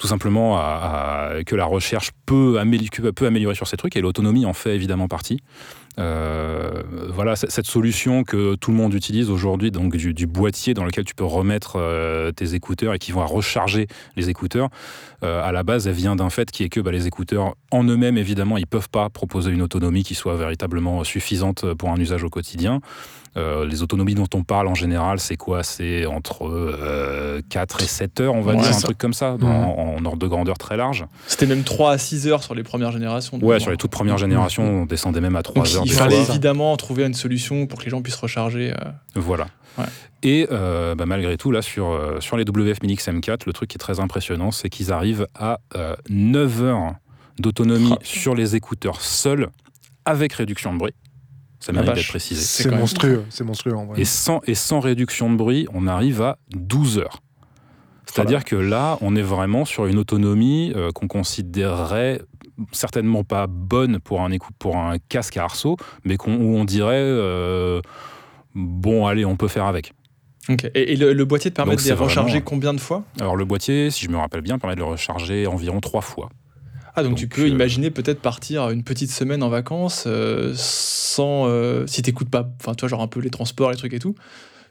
[0.00, 0.58] tout simplement
[1.46, 5.40] que la recherche peut, améliorer, sur ces trucs, et l'autonomie en fait évidemment partie.
[5.98, 11.14] Euh, voilà, cette solution que tout le monde utilise aujourd'hui, du, boîtier dans lequel tu
[11.14, 13.86] peux remettre euh, tes écouteurs et qui vont recharger
[14.16, 14.70] les écouteurs,
[15.22, 17.84] euh, à la base, elle vient d'un fait qui est que bah, les écouteurs en
[17.84, 22.24] eux-mêmes, évidemment, ils peuvent pas proposer une autonomie qui soit véritablement suffisante pour un usage
[22.24, 22.80] au quotidien.
[23.36, 25.62] Euh, les autonomies dont on parle en général, c'est quoi?
[25.62, 26.48] C'est entre
[27.48, 30.26] 4 euh, et 7 heures, on va dire, un truc comme ça, en, ordre de
[30.26, 31.06] grandeur très large.
[31.28, 33.38] C'était même 3 à 6 heures sur les premières générations.
[33.40, 35.82] Ouais, sur les toutes premières générations, on descendait même à 3 heures.
[35.84, 38.72] Il fallait évidemment trouver une solution pour que les gens puissent recharger.
[38.72, 38.90] Euh.
[39.14, 39.46] Voilà.
[40.22, 43.78] Et bah, malgré tout, là, sur, sur les WF Minix M4, le truc qui est
[43.78, 45.60] très impressionnant, c'est qu'ils arrivent à
[46.08, 46.94] 9 heures
[47.38, 49.48] d'autonomie sur les écouteurs seuls,
[50.04, 50.94] avec réduction de bruit.
[51.60, 52.40] Ça mérite d'être précisé.
[52.40, 54.00] C'est monstrueux, c'est monstrueux en vrai.
[54.00, 57.22] Et sans, et sans réduction de bruit, on arrive à 12 heures.
[58.06, 62.22] C'est-à-dire que là, on est vraiment sur une autonomie euh, qu'on considérerait
[62.72, 67.80] certainement pas bonne pour un, pour un casque à arceau, mais où on dirait euh,
[68.54, 69.92] bon, allez, on peut faire avec.
[70.74, 73.04] Et, le, boîtier te permet de les recharger combien de fois?
[73.20, 76.28] Alors le boîtier, si je me rappelle bien, permet de le recharger environ trois fois.
[76.94, 81.46] Ah, donc, tu peux euh, imaginer peut-être partir une petite semaine en vacances euh, sans.
[81.46, 83.98] Euh, si t'écoutes pas, enfin, tu vois, genre un peu les transports, les trucs et
[83.98, 84.14] tout,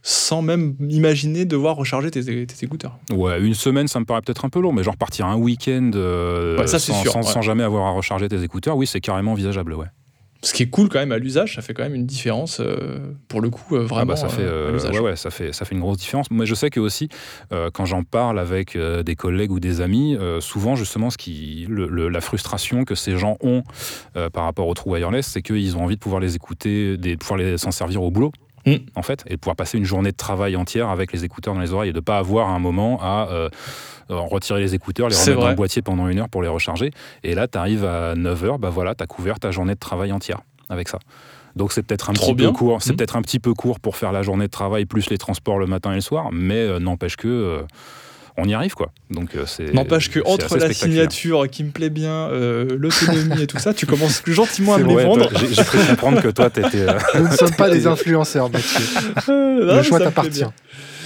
[0.01, 2.21] sans même imaginer devoir recharger tes,
[2.61, 2.97] écouteurs.
[3.11, 5.91] Ouais, une semaine, ça me paraît peut-être un peu long, mais genre partir un week-end
[6.67, 9.87] sans, sans, jamais avoir à recharger tes écouteurs, oui, c'est carrément envisageable, ouais.
[10.41, 12.99] Ce qui est cool quand même à l'usage, ça fait quand même une différence euh,
[13.27, 14.01] pour le coup euh, vraiment.
[14.01, 16.31] Ah bah ça fait, euh, ouais, ouais, ça fait ça fait une grosse différence.
[16.31, 17.09] Moi je sais que aussi
[17.73, 22.85] quand j'en parle avec des collègues ou des amis, souvent justement ce qui la frustration
[22.85, 23.63] que ces gens ont
[24.13, 27.59] par rapport au trou wireless, c'est qu'ils ont envie de pouvoir les écouter, de pouvoir
[27.59, 28.31] s'en servir au boulot.
[28.95, 31.61] En fait, et de pouvoir passer une journée de travail entière avec les écouteurs dans
[31.61, 33.27] les oreilles et de ne pas avoir un moment à
[34.09, 36.91] retirer les écouteurs, les remettre dans le boîtier pendant une heure pour les recharger.
[37.23, 40.11] Et là, tu arrives à 9h, bah voilà, tu as couvert ta journée de travail
[40.11, 40.99] entière avec ça.
[41.55, 42.95] Donc c'est peut-être un petit peu court, c'est mm.
[42.95, 45.65] peut-être un petit peu court pour faire la journée de travail plus les transports le
[45.65, 47.63] matin et le soir, mais euh, n'empêche que euh,
[48.39, 48.91] on y arrive quoi.
[49.09, 53.59] Donc euh, c'est n'empêche que entre la signature qui me plaît bien, l'autonomie et tout
[53.59, 55.29] ça, tu commences gentiment à me les vendre.
[55.51, 56.85] J'ai cru comprendre que toi t'étais.
[57.15, 58.49] Nous ne sommes pas des influenceurs,
[59.27, 60.45] le choix t'appartient.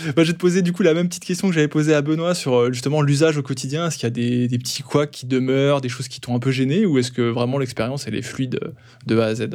[0.07, 2.01] Bah, je vais te poser du coup la même petite question que j'avais posée à
[2.01, 3.87] Benoît sur euh, justement l'usage au quotidien.
[3.87, 6.51] Est-ce qu'il y a des, petits couacs qui demeurent, des choses qui t'ont un peu
[6.51, 8.59] gêné, ou est-ce que vraiment l'expérience elle est fluide
[9.05, 9.49] de A à Z?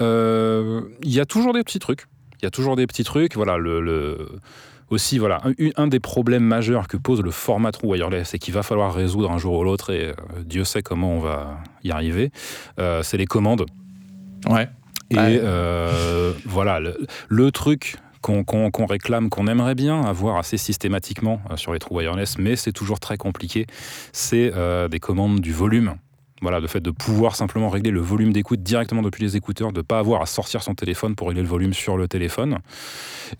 [0.00, 2.06] Euh, Il y a toujours des petits trucs.
[2.40, 3.34] Il y a toujours des petits trucs.
[3.34, 4.28] Voilà, le,
[4.90, 5.42] aussi, voilà,
[5.76, 9.30] un, des problèmes majeurs que pose le format trou wireless et qu'il va falloir résoudre
[9.30, 12.30] un jour ou l'autre, et euh, Dieu sait comment on va y arriver,
[13.02, 13.66] c'est les commandes.
[14.48, 14.68] Ouais.
[15.10, 15.40] Et
[16.44, 16.80] voilà,
[17.28, 17.96] le, truc
[18.26, 22.72] qu'on réclame, qu'on aimerait bien avoir assez systématiquement euh, sur les trous wireless, mais c'est
[22.72, 23.66] toujours très compliqué,
[24.12, 25.94] c'est euh, des commandes du volume.
[26.42, 29.78] Voilà, le fait de pouvoir simplement régler le volume d'écoute directement depuis les écouteurs, de
[29.78, 32.58] ne pas avoir à sortir son téléphone pour régler le volume sur le téléphone.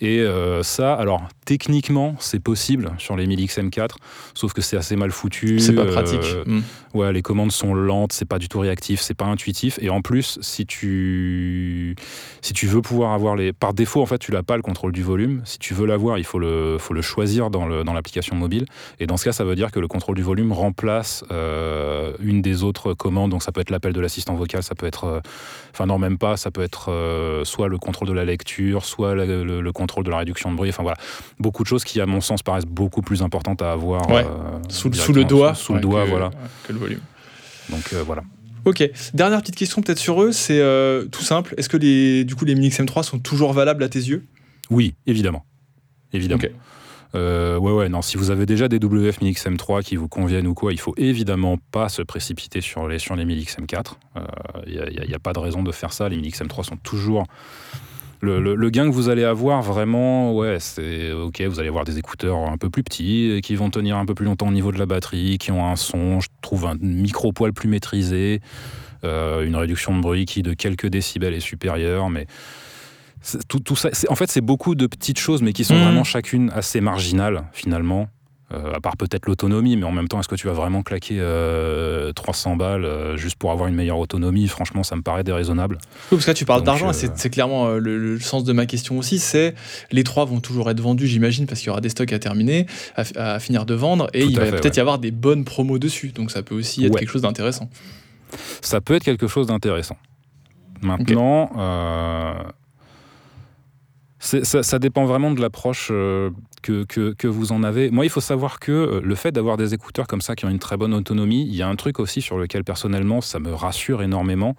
[0.00, 3.90] Et euh, ça, alors techniquement, c'est possible sur les 1000 XM4,
[4.34, 5.60] sauf que c'est assez mal foutu.
[5.60, 6.26] C'est pas pratique.
[6.46, 6.60] Hmm.
[6.94, 9.78] Ouais, les commandes sont lentes, c'est pas du tout réactif, c'est pas intuitif.
[9.82, 11.94] Et en plus, si tu,
[12.40, 13.52] si tu veux pouvoir avoir les.
[13.52, 15.42] Par défaut, en fait, tu n'as pas le contrôle du volume.
[15.44, 18.66] Si tu veux l'avoir, il faut le, faut le choisir dans l'application dans mobile.
[18.98, 22.42] Et dans ce cas, ça veut dire que le contrôle du volume remplace euh, une
[22.42, 25.20] des autres commande, donc ça peut être l'appel de l'assistant vocal, ça peut être, euh,
[25.72, 29.14] enfin non même pas, ça peut être euh, soit le contrôle de la lecture, soit
[29.14, 30.98] le, contrôle de la réduction de bruit, enfin voilà,
[31.38, 34.22] beaucoup de choses qui à mon sens paraissent beaucoup plus importantes à avoir euh,
[34.68, 36.30] sous, le doigt, sous, le doigt, voilà,
[36.66, 37.00] que le volume.
[37.70, 38.22] Donc voilà.
[38.64, 40.60] Ok, dernière petite question peut-être sur eux, c'est
[41.12, 44.00] tout simple, est-ce que les, du coup les Minix M3 sont toujours valables à tes
[44.00, 44.24] yeux?
[44.70, 45.44] Oui, évidemment.
[46.12, 46.42] Évidemment.
[47.14, 50.46] Euh, ouais, ouais, non, si vous avez déjà des WF 1000 XM3 qui vous conviennent
[50.46, 53.92] ou quoi, il faut évidemment pas se précipiter sur les, sur les 1000 XM4.
[54.66, 56.08] Il n'y a, pas de raison de faire ça.
[56.08, 57.24] Les 1000 XM3 sont toujours.
[58.22, 61.42] Le, gain que vous allez avoir, vraiment, ouais, c'est ok.
[61.42, 64.24] Vous allez avoir des écouteurs un peu plus petits, qui vont tenir un peu plus
[64.24, 67.68] longtemps au niveau de la batterie, qui ont un son, je trouve, un micro-poil plus
[67.68, 68.40] maîtrisé,
[69.04, 72.26] euh, une réduction de bruit qui de quelques décibels est supérieure, mais
[73.48, 75.82] tout, ça, en fait, c'est beaucoup de petites choses, mais qui sont mmh.
[75.82, 78.08] vraiment chacune assez marginales, finalement.
[78.54, 81.16] Euh, à part peut-être l'autonomie, mais en même temps, est-ce que tu vas vraiment claquer
[81.16, 84.46] 300 euh, balles euh, juste pour avoir une meilleure autonomie?
[84.46, 85.78] Franchement, ça me paraît déraisonnable.
[86.10, 89.18] parce que là, tu parles d'argent, c'est clairement le, sens de ma question aussi.
[89.18, 89.56] C'est
[89.90, 92.66] les trois vont toujours être vendus, j'imagine, parce qu'il y aura des stocks à terminer,
[92.94, 96.12] à, finir de vendre, et il va peut-être y avoir des bonnes promos dessus.
[96.14, 97.68] Donc ça peut aussi être quelque chose d'intéressant.
[98.60, 99.96] Ça peut être quelque chose d'intéressant.
[100.82, 101.50] Maintenant,
[104.26, 106.30] ça, ça, dépend vraiment de l'approche euh,
[106.62, 107.90] que, que, que, vous en avez.
[107.90, 110.48] Moi, il faut savoir que euh, le fait d'avoir des écouteurs comme ça qui ont
[110.48, 113.52] une très bonne autonomie, il y a un truc aussi sur lequel personnellement ça me
[113.54, 114.56] rassure énormément,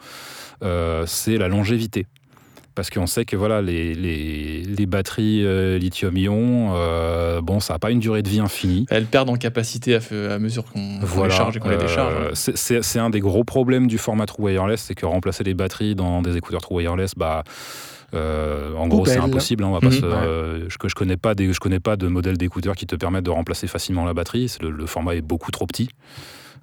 [0.63, 2.07] euh, c'est la longévité
[2.75, 5.43] parce qu'on sait que voilà, les, les, les batteries
[5.79, 6.69] lithium-ion,
[7.41, 8.85] bon, ça n'a pas une durée de vie infinie.
[8.91, 9.99] Elles perdent en capacité à,
[10.31, 12.13] à mesure qu'on voilà, les charge et qu'on les décharge.
[12.13, 15.95] Euh, c'est un des gros problèmes du format True Wireless, c'est que remplacer les batteries
[15.95, 17.43] dans des écouteurs True Wireless, bah,
[18.13, 19.63] euh, en gros, c'est impossible.
[19.63, 20.13] Hein, on va pas mmh, se, ouais.
[20.13, 23.25] euh, je, je connais pas des, je connais pas de modèle d'écouteurs qui te permettent
[23.25, 24.55] de remplacer facilement la batterie.
[24.61, 25.89] Le, le, format est beaucoup trop petit.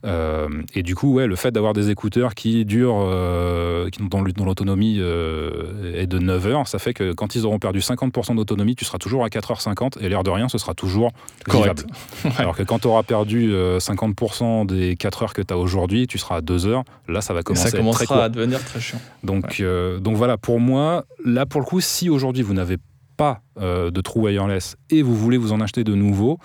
[0.04, 4.22] Euh, et du coup, ouais, le fait d'avoir des écouteurs qui durent, euh, qui, dont,
[4.22, 8.36] dont l'autonomie euh, est de 9 heures, ça fait que quand ils auront perdu 50%
[8.36, 11.12] d'autonomie, tu seras toujours à 4h50 et l'air de rien, ce sera toujours
[11.44, 11.86] correct.
[12.24, 12.30] ouais.
[12.36, 16.18] Alors que quand tu auras perdu 50% des 4 heures que tu as aujourd'hui, tu
[16.18, 16.84] seras à 2 heures.
[17.08, 18.16] Là, ça va commencer ça à, être très court.
[18.16, 19.00] à devenir très chiant.
[19.22, 20.00] Donc, ouais.
[20.00, 22.76] donc voilà, pour moi, là, pour le coup, si aujourd'hui vous n'avez
[23.16, 26.38] pas de trou wireless et vous voulez vous en acheter de nouveaux,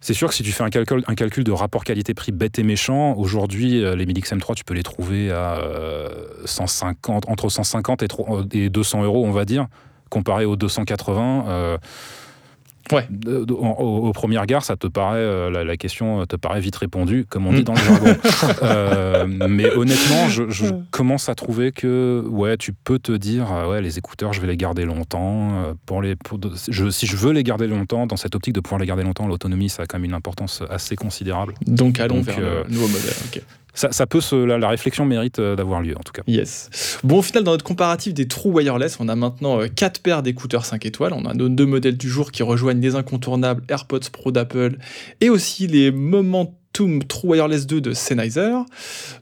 [0.00, 3.82] c'est sûr que si tu fais un calcul, de rapport qualité-prix bête et méchant, aujourd'hui,
[3.96, 6.08] les Midix M3, tu peux les trouver à euh,
[6.44, 8.04] 150, entre 150
[8.52, 9.66] et 200 euros, on va dire,
[10.08, 11.44] comparé aux 280.
[11.48, 11.78] Euh,
[12.92, 13.06] Ouais.
[14.12, 17.52] Premier regard, ça te paraît euh, la, la, question te paraît vite répondue, comme on
[17.52, 18.14] dit dans le jargon.
[18.62, 23.80] euh, mais honnêtement, je, je, commence à trouver que ouais, tu peux te dire ouais,
[23.82, 25.50] les écouteurs, je vais les garder longtemps.
[25.64, 28.54] euh, Pour les, pour de, je, si je veux les garder longtemps, dans cette optique
[28.54, 31.54] de pouvoir les garder longtemps, l'autonomie, ça a quand même une importance assez considérable.
[31.66, 33.12] Donc allons Donc, vers euh, le nouveau modèle.
[33.28, 33.42] Okay.
[33.78, 36.22] Ça, peut la, réflexion mérite euh, d'avoir lieu en tout cas.
[36.26, 36.98] Yes.
[37.04, 40.64] Bon, au final, dans notre comparatif des trous wireless, on a maintenant 4 paires d'écouteurs
[40.64, 41.12] 5 étoiles.
[41.12, 44.78] On a nos deux modèles du jour qui rejoignent les incontournables AirPods Pro d'Apple
[45.20, 48.56] et aussi les Momentum True Wireless 2 de Sennheiser.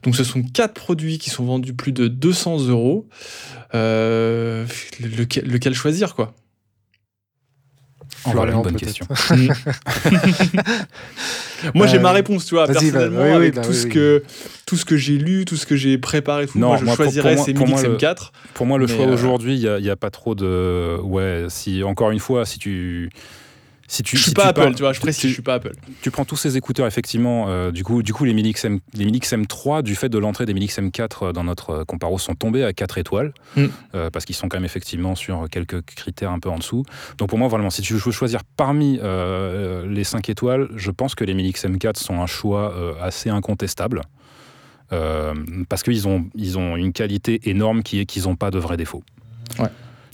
[0.03, 3.07] Donc, ce sont 4 produits qui sont vendus plus de 200 euros.
[3.75, 4.65] Euh,
[4.99, 6.33] lequel choisir, quoi?
[8.25, 9.05] Voilà une bonne question.
[11.73, 13.87] moi, j'ai euh, ma réponse, tu vois, personnellement, bah, oui, avec oui, tout, oui, ce
[13.87, 14.23] que,
[14.65, 16.95] tout ce que j'ai lu, tout ce que j'ai préparé, tout, non, moi, je moi,
[16.95, 18.31] choisirais pour, pour moi, ces Midix M4.
[18.53, 19.13] Pour moi, le choix euh...
[19.13, 20.97] aujourd'hui, il n'y a, a, pas trop de...
[21.01, 23.09] Ouais, si, encore une fois, si tu
[23.87, 25.33] si tu, je suis si pas tu Apple, parles, tu vois, je précise, tu, je
[25.33, 25.71] suis pas Apple.
[26.01, 29.05] Tu prends tous ces écouteurs, effectivement, euh, du coup, du coup les Minix, M, les
[29.05, 32.73] Minix M3, du fait de l'entrée des Minix M4 dans notre comparo, sont tombés à
[32.73, 33.65] 4 étoiles, mm.
[33.95, 36.83] euh, parce qu'ils sont quand même effectivement sur quelques critères un peu en dessous.
[37.17, 41.15] Donc pour moi, vraiment, si tu veux choisir parmi euh, les 5 étoiles, je pense
[41.15, 44.01] que les Minix M4 sont un choix euh, assez incontestable.
[44.93, 45.33] Euh,
[45.67, 48.77] parce qu'ils ont, ils ont une qualité énorme qui est qu'ils n'ont pas de vrais
[48.77, 49.03] défauts.
[49.59, 49.67] Ouais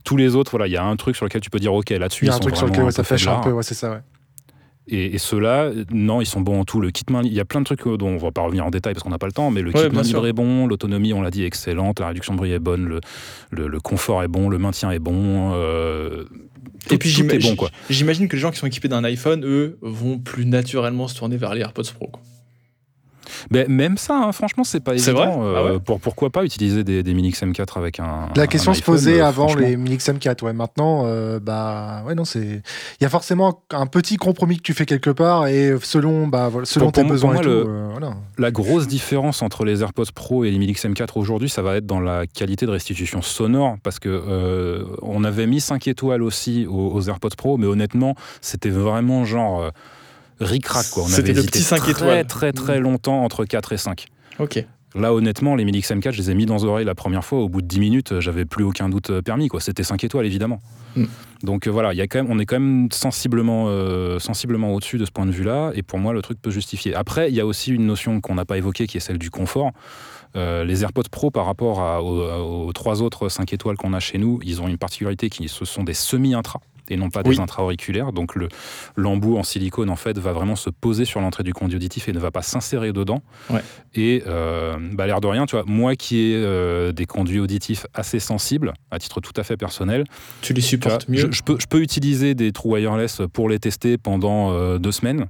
[0.03, 1.89] tous les autres, voilà, il y a un truc sur lequel tu peux dire, ok,
[1.91, 3.73] là-dessus, il y a un truc sur lequel ouais, ça fâche un peu, ouais, c'est
[3.73, 3.99] ça, ouais.
[4.87, 6.81] Et, et ceux-là, non, ils sont bons en tout.
[6.81, 8.69] Le kit main, il y a plein de trucs dont on va pas revenir en
[8.69, 10.67] détail parce qu'on n'a pas le temps, mais le ouais, kit main libre est bon,
[10.67, 12.99] l'autonomie, on l'a dit, est excellente, la réduction de bruit est bonne, le,
[13.51, 15.53] le, le confort est bon, le maintien est bon.
[15.53, 16.25] Euh,
[16.85, 20.19] tout, et puis j'imagine bon, que les gens qui sont équipés d'un iPhone, eux, vont
[20.19, 22.07] plus naturellement se tourner vers les AirPods Pro.
[22.07, 22.21] Quoi.
[23.51, 25.43] Mais même ça, hein, franchement, c'est pas évident.
[25.43, 28.29] Euh, ah ouais pour, pourquoi pas utiliser des, des Minix M4 avec un.
[28.35, 30.43] La question un se posait euh, avant les Minix M4.
[30.43, 32.61] Ouais, maintenant, euh, bah, ouais, non, c'est.
[32.99, 36.49] Il y a forcément un petit compromis que tu fais quelque part et selon, bah,
[36.63, 37.69] selon pour, tes pour besoins moi, et le, tout.
[37.69, 38.13] Euh, voilà.
[38.37, 41.85] La grosse différence entre les AirPods Pro et les Minix M4 aujourd'hui, ça va être
[41.85, 46.65] dans la qualité de restitution sonore parce que euh, on avait mis 5 étoiles aussi
[46.67, 49.71] aux, aux AirPods Pro, mais honnêtement, c'était vraiment genre
[50.43, 50.85] ric-rac.
[51.07, 52.27] C'était le petit 5 très, étoiles.
[52.27, 54.05] Très, très, très longtemps entre 4 et 5.
[54.39, 54.65] Ok.
[54.95, 57.39] Là, honnêtement, les Minix M4, je les ai mis dans les oreilles la première fois.
[57.39, 59.47] Au bout de 10 minutes, j'avais plus aucun doute permis.
[59.47, 59.59] Quoi.
[59.59, 60.61] C'était 5 étoiles, évidemment.
[60.95, 61.05] Mm.
[61.43, 64.97] Donc euh, voilà, y a quand même, on est quand même sensiblement, euh, sensiblement au-dessus
[64.97, 65.71] de ce point de vue-là.
[65.73, 66.93] Et pour moi, le truc peut justifier.
[66.95, 69.29] Après, il y a aussi une notion qu'on n'a pas évoquée qui est celle du
[69.29, 69.71] confort.
[70.35, 73.99] Euh, les AirPods Pro, par rapport à, aux, aux, trois autres 5 étoiles qu'on a
[73.99, 76.61] chez nous, ils ont une particularité qui ce sont des semi-intras
[76.93, 77.39] et non pas des oui.
[77.39, 78.13] intra-auriculaires.
[78.13, 78.35] Donc
[78.95, 82.13] l'embout en silicone en fait va vraiment se poser sur l'entrée du conduit auditif et
[82.13, 83.21] ne va pas s'insérer dedans.
[83.49, 83.61] Ouais.
[83.95, 87.85] Et euh, bah, l'air de rien, tu vois, moi qui ai euh, des conduits auditifs
[87.93, 90.05] assez sensibles, à titre tout à fait personnel,
[90.41, 91.17] tu les supportes mieux.
[91.17, 94.91] Je, je, peux, je, peux, utiliser des trous wireless pour les tester pendant euh, deux
[94.91, 95.27] semaines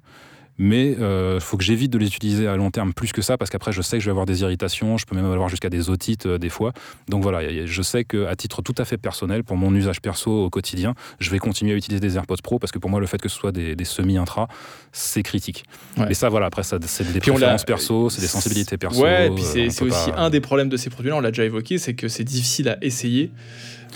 [0.58, 3.38] mais il euh, faut que j'évite de les utiliser à long terme plus que ça
[3.38, 5.70] parce qu'après je sais que je vais avoir des irritations, je peux même avoir jusqu'à
[5.70, 6.74] des otites euh, des fois.
[7.10, 10.50] Donc voilà, je sais qu'à titre tout à fait personnel, pour mon usage perso au
[10.50, 13.22] quotidien, je vais continuer à utiliser des AirPods Pro parce que pour moi le fait
[13.22, 14.48] que ce soit des, des semi-intra,
[14.92, 15.66] c'est critique.
[15.98, 16.12] Ouais.
[16.12, 19.02] Et ça voilà, après ça c'est des puis préférences perso, c'est des sensibilités perso.
[19.02, 20.20] Ouais, et puis c'est euh, aussi pas...
[20.20, 22.78] un des problèmes de ces produits-là, on l'a déjà évoqué, c'est que c'est difficile à
[22.82, 23.32] essayer.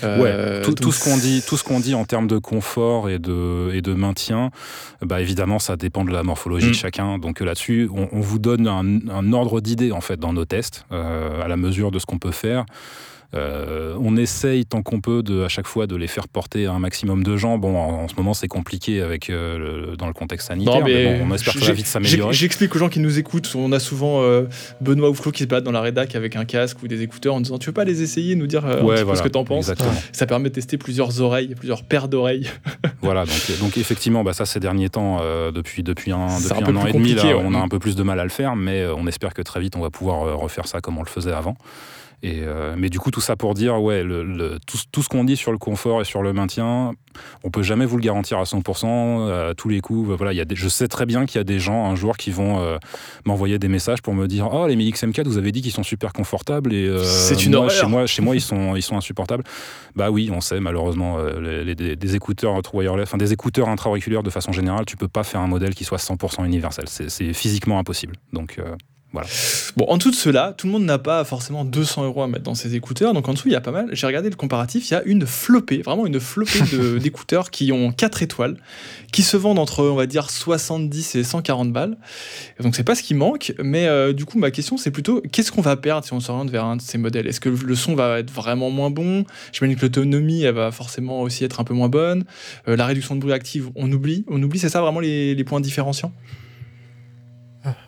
[0.04, 3.08] Euh, ouais, tout, tout, ce qu'on dit, tout ce qu'on dit en termes de confort
[3.08, 4.50] et de, et de maintien,
[5.02, 6.70] bah évidemment, ça dépend de la morphologie mmh.
[6.70, 7.18] de chacun.
[7.18, 10.84] Donc là-dessus, on, on, vous donne un, un ordre d'idée en fait dans nos tests,
[10.92, 12.64] euh, à la mesure de ce qu'on peut faire.
[13.34, 16.72] Euh, on essaye tant qu'on peut de, à chaque fois de les faire porter à
[16.72, 17.58] un maximum de gens.
[17.58, 21.52] Bon, en, ce moment c'est compliqué avec euh, dans le contexte sanitaire, mais, on espère
[21.52, 22.32] que ça va vite s'améliorer.
[22.32, 23.52] J'explique aux gens qui nous écoutent.
[23.54, 24.44] On a souvent euh,
[24.80, 27.34] Benoît ou Flo qui se battent dans la rédac avec un casque ou des écouteurs
[27.34, 29.70] en disant tu veux pas les essayer, nous dire ce que tu en penses.
[30.12, 32.48] Ça permet de tester plusieurs oreilles, plusieurs paires d'oreilles.
[33.02, 35.20] voilà, donc, donc effectivement, bah, ça ces derniers temps,
[35.52, 38.02] depuis depuis un, depuis un, an et demi, là, on a un peu plus de
[38.02, 40.80] mal à le faire, mais on espère que très vite on va pouvoir refaire ça
[40.80, 41.58] comme on le faisait avant.
[42.22, 45.22] Et euh, mais du coup, tout ça pour dire, ouais, le, tout, tout, ce qu'on
[45.22, 46.92] dit sur le confort et sur le maintien,
[47.44, 50.16] on peut jamais vous le garantir à 100%, à tous les coups.
[50.16, 52.16] Voilà, y a des, je sais très bien qu'il y a des gens un jour
[52.16, 52.78] qui vont euh,
[53.24, 55.84] m'envoyer des messages pour me dire Oh, les Mi XM4, vous avez dit qu'ils sont
[55.84, 58.96] super confortables et euh, c'est une moi, Chez moi, chez moi ils, sont, ils sont
[58.96, 59.44] insupportables.
[59.94, 64.50] Bah oui, on sait, malheureusement, les, des écouteurs wireless, enfin des écouteurs intra-auriculaires de façon
[64.50, 66.86] générale, tu peux pas faire un modèle qui soit 100% universel.
[66.88, 68.16] C'est physiquement impossible.
[68.32, 68.60] Donc.
[69.76, 72.42] Bon, en dessous de cela, tout le monde n'a pas forcément 200 euros à mettre
[72.42, 73.88] dans ses écouteurs, donc en dessous, il y a pas mal.
[73.92, 76.60] J'ai regardé le comparatif, il y a une flopée, vraiment une flopée
[77.00, 78.56] d'écouteurs qui ont 4 étoiles,
[79.12, 81.96] qui se vendent entre, on va dire, 70 et 140 balles.
[82.60, 85.52] Donc c'est pas ce qui manque, mais euh, du coup, ma question, c'est plutôt qu'est-ce
[85.52, 87.26] qu'on va perdre si on s'oriente vers un de ces modèles?
[87.26, 89.24] Est-ce que le son va être vraiment moins bon?
[89.52, 92.24] J'imagine que l'autonomie, elle va forcément aussi être un peu moins bonne.
[92.68, 94.24] Euh, la réduction de bruit active, on oublie.
[94.28, 96.12] On oublie, c'est ça vraiment les, les points différenciants?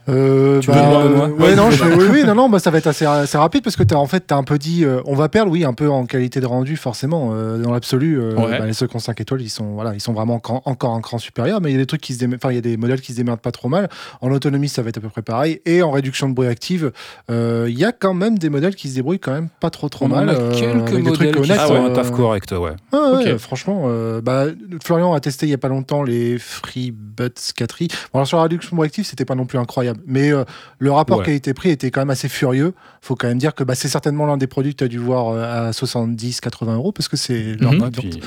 [0.09, 1.05] Euh, tu bah,
[1.39, 3.83] ouais, non, oui, oui, non, non, bah, ça va être assez, assez rapide parce que
[3.83, 5.89] tu as en fait as un peu dit, euh, on va perdre, oui, un peu
[5.91, 7.31] en qualité de rendu, forcément.
[7.33, 10.35] Euh, dans l'absolu, euh, bah, les Second 5 étoiles, ils sont, voilà, ils sont vraiment
[10.35, 12.59] encore un cran supérieur, mais il y a des trucs qui se enfin, il y
[12.59, 13.89] a des modèles qui se démerdent pas trop mal.
[14.21, 15.61] En autonomie, ça va être à peu près pareil.
[15.67, 16.93] Et en réduction de bruit active,
[17.29, 20.09] il y a quand même des modèles qui se débrouillent quand même pas trop trop
[20.09, 20.31] mal.
[20.31, 22.73] a quelques modèles qui sont un taf correct, ouais.
[22.93, 23.89] Ah, franchement,
[24.23, 24.47] bah,
[24.83, 27.71] Florian a testé il y a pas longtemps les FreeBuds 4
[28.13, 30.01] Bon, sur la réduction de bruit active, c'était pas non plus incroyable.
[30.07, 30.45] Mais euh,
[30.79, 32.75] le rapport qui a été pris était quand même assez furieux.
[33.01, 34.99] faut quand même dire que bah, c'est certainement l'un des produits que tu as dû
[34.99, 37.91] voir euh, à 70-80 euros parce que c'est leur mhm.
[37.93, 38.21] puis,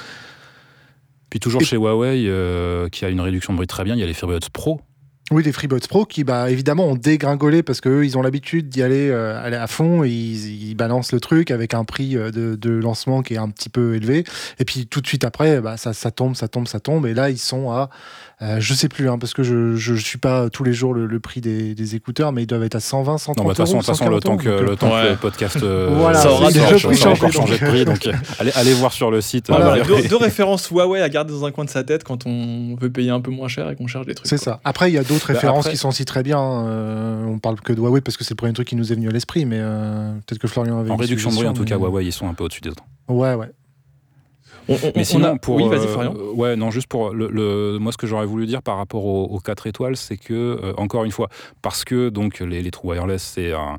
[1.30, 4.04] puis, toujours chez Huawei, euh, qui a une réduction de bruit très bien, il y
[4.04, 4.80] a les FreeBuds Pro
[5.32, 8.84] oui, les FreeBuds Pro qui, bah, évidemment, ont dégringolé parce qu'eux, ils ont l'habitude d'y
[8.84, 10.04] aller, aller, à fond.
[10.04, 13.70] Et ils, balancent le truc avec un prix de, de, lancement qui est un petit
[13.70, 14.26] peu élevé.
[14.60, 17.08] Et puis, tout de suite après, bah, ça, ça tombe, ça tombe, ça tombe.
[17.08, 17.90] Et là, ils sont à
[18.42, 21.20] euh, je sais plus, hein, parce que je ne suis pas tous les jours le,
[21.20, 24.10] prix des, écouteurs, mais ils doivent être à 120, 130 non, bah, de toute façon,
[24.10, 27.58] le temps que, le, temps que le podcast euh, voilà, ça aura déjà encore changé
[27.58, 27.86] de prix.
[27.86, 28.08] Donc,
[28.40, 29.48] allez, allez, voir sur le site.
[29.48, 32.76] Voilà, deux, deux, références Huawei à garder dans un coin de sa tête quand on
[32.80, 34.28] veut payer un peu moins cher et qu'on cherche des trucs.
[34.28, 34.60] C'est ça.
[34.64, 36.42] Après, il y a d'autres bah, références qui sont aussi très bien.
[36.42, 38.96] Euh, on parle que de Huawei parce que c'est le premier truc qui nous est
[38.96, 40.92] venu à l'esprit, mais peut-être que Florian avait.
[40.92, 42.84] En réduction de bruit, en tout cas, Huawei, ils sont un peu au-dessus des autres.
[43.08, 43.52] Ouais, ouais
[44.96, 45.56] mais sinon, pour.
[45.56, 47.14] Oui, vas-y, euh, ouais, non, juste pour.
[47.14, 50.74] Le, moi, ce que j'aurais voulu dire par rapport aux, 4 étoiles, c'est que, euh,
[50.78, 51.30] encore une fois,
[51.62, 53.78] parce que donc les, les trous wireless, c'est un.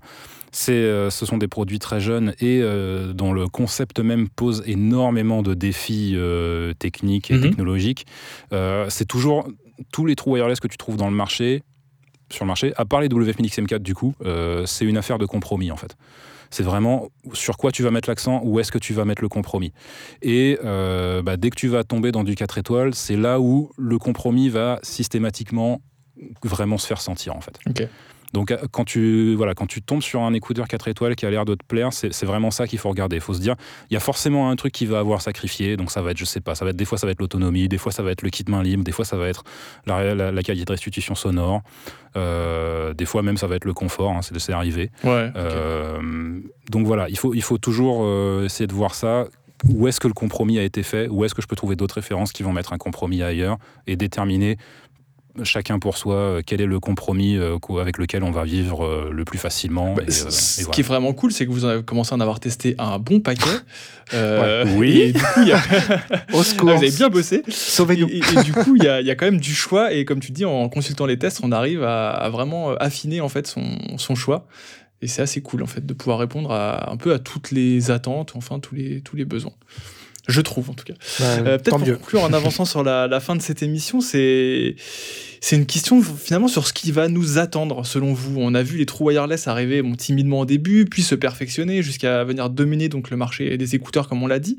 [0.68, 2.62] Euh, ce sont des produits très jeunes et
[3.12, 6.16] dont le concept même pose énormément de défis
[6.78, 7.42] techniques et mhm.
[7.42, 8.06] technologiques.
[8.88, 9.48] c'est toujours
[9.92, 11.64] tous les trous wireless que tu trouves dans le marché,
[12.30, 14.14] sur le marché, à part les WF-1000XM4 du coup,
[14.64, 15.96] c'est une affaire de compromis en fait.
[16.50, 19.28] C'est vraiment sur quoi tu vas mettre l'accent, où est-ce que tu vas mettre le
[19.28, 19.72] compromis.
[20.22, 23.70] Et euh, bah, dès que tu vas tomber dans du 4 étoiles, c'est là où
[23.76, 25.80] le compromis va systématiquement
[26.42, 27.58] vraiment se faire sentir en fait.
[28.34, 31.30] Donc euh, quand tu, voilà, quand tu tombes sur un écouteur 4 étoiles qui a
[31.30, 33.16] l'air de te plaire, c'est vraiment ça qu'il faut regarder.
[33.16, 33.54] Il faut se dire,
[33.90, 35.76] il y a forcément un truc qui va avoir sacrifié.
[35.78, 37.20] Donc ça va être, je sais pas, ça va être des fois ça va être
[37.20, 39.44] l'autonomie, des fois ça va être le kit main libre, des fois ça va être
[39.86, 41.62] la, qualité de restitution sonore,
[42.16, 44.10] euh, des fois même ça va être le confort.
[44.10, 44.90] Hein, c'est arrivé.
[45.04, 48.04] Euh, donc voilà, il faut, il faut toujours
[48.42, 49.26] essayer de voir ça
[49.68, 51.94] où est-ce que le compromis a été fait, où est-ce que je peux trouver d'autres
[51.94, 54.58] références qui vont mettre un compromis ailleurs et déterminer
[55.42, 59.10] chacun pour soi, euh, quel est le compromis euh, avec lequel on va vivre euh,
[59.12, 59.94] le plus facilement.
[59.94, 62.76] Bah, ce qui est vraiment cool, c'est que vous avez commencé à en avoir testé
[62.78, 63.50] un bon paquet.
[64.76, 65.00] oui.
[65.00, 65.60] Et du coup, y a...
[66.32, 66.70] Au secours.
[66.70, 67.42] vous avez bien bossé.
[67.48, 68.08] Sauvez-nous.
[68.08, 69.92] Et, du coup, il y, a, quand même du choix.
[69.92, 73.46] Et comme tu dis, en consultant les tests, on arrive à, vraiment affiner en fait
[73.46, 73.64] son,
[73.96, 74.46] son choix.
[75.02, 77.90] Et c'est assez cool en fait de pouvoir répondre à, un peu à toutes les
[77.90, 79.52] attentes, enfin tous les, tous les besoins.
[80.26, 80.94] Je trouve en tout cas.
[81.20, 84.76] Euh, peut-être pour conclure en avançant sur la, la, fin de cette émission, c'est
[85.46, 88.36] c'est une question finalement sur ce qui va nous attendre selon vous.
[88.38, 92.48] On a vu les trous wireless arriver timidement au début, puis se perfectionner jusqu'à venir
[92.48, 94.56] dominer donc le marché des écouteurs comme on l'a dit.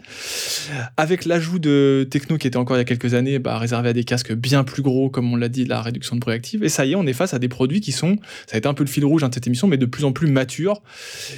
[0.95, 3.93] Avec l'ajout de techno qui était encore il y a quelques années bah, réservé à
[3.93, 6.39] des casques bien plus gros comme on l'a dit, la réduction de bruit.
[6.61, 8.67] Et ça y est, on est face à des produits qui sont, ça a été
[8.67, 10.83] un peu le fil rouge de cette émission, mais de plus en plus matures.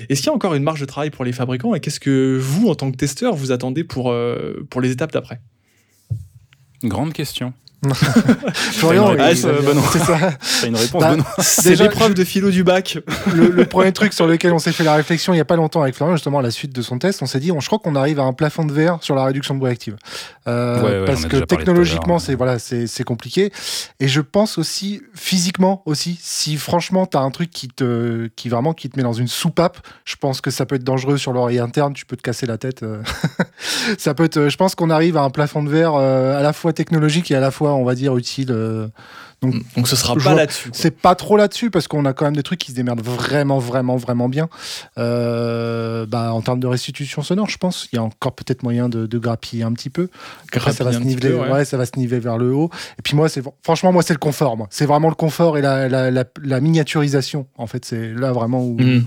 [0.10, 2.38] Est-ce qu'il y a encore une marge de travail pour les fabricants et qu'est-ce que
[2.38, 5.40] vous en tant que testeur vous attendez pour, euh, pour les étapes d'après?
[6.84, 7.54] Grande question.
[8.71, 10.17] Florian, T'as il- c'est ça.
[10.62, 12.98] T'as une réponse, Bah, Benoît C'est Déjà, l'épreuve de philo du bac.
[13.34, 15.56] le, le premier truc sur lequel on s'est fait la réflexion il n'y a pas
[15.56, 17.67] longtemps avec Florian, justement à la suite de son test, on s'est dit, on, je
[17.67, 19.96] crois qu'on arrive à un plafond de verre sur la réduction de bruit active.
[20.48, 23.52] Euh, Ouais, ouais, parce que technologiquement, c'est voilà, c'est c'est compliqué.
[24.00, 28.50] Et je pense aussi physiquement aussi, si franchement tu as un truc qui te, qui
[28.50, 31.34] vraiment qui te met dans une soupape, je pense que ça peut être dangereux sur
[31.34, 31.94] l'oreille interne.
[31.94, 32.84] Tu peux te casser la tête.
[32.84, 33.02] euh.
[33.98, 34.50] ça peut être.
[34.50, 37.36] Je pense qu'on arrive à un plafond de verre euh, à la fois technologique et
[37.36, 38.52] à la fois, on va dire, utile.
[38.52, 38.88] euh.
[39.44, 40.70] Donc ce sera pas là-dessus.
[40.74, 43.60] C'est pas trop là-dessus parce qu'on a quand même des trucs qui se démerdent vraiment,
[43.60, 44.50] vraiment, vraiment bien.
[44.98, 48.90] Euh, bah, en termes de restitution sonore, je pense, il y a encore peut-être moyen
[48.90, 50.10] de, de grappiller un petit peu.
[50.54, 51.52] Après, ça va se niveler, peu, ouais.
[51.52, 52.70] ouais, ça va se niveler vers le haut.
[52.98, 54.58] Et puis moi, c'est franchement, moi, c'est le confort.
[54.72, 57.46] C'est vraiment le confort et la, la, la- la miniaturisation.
[57.58, 58.78] En fait, c'est là vraiment où.
[58.80, 59.06] Mhm.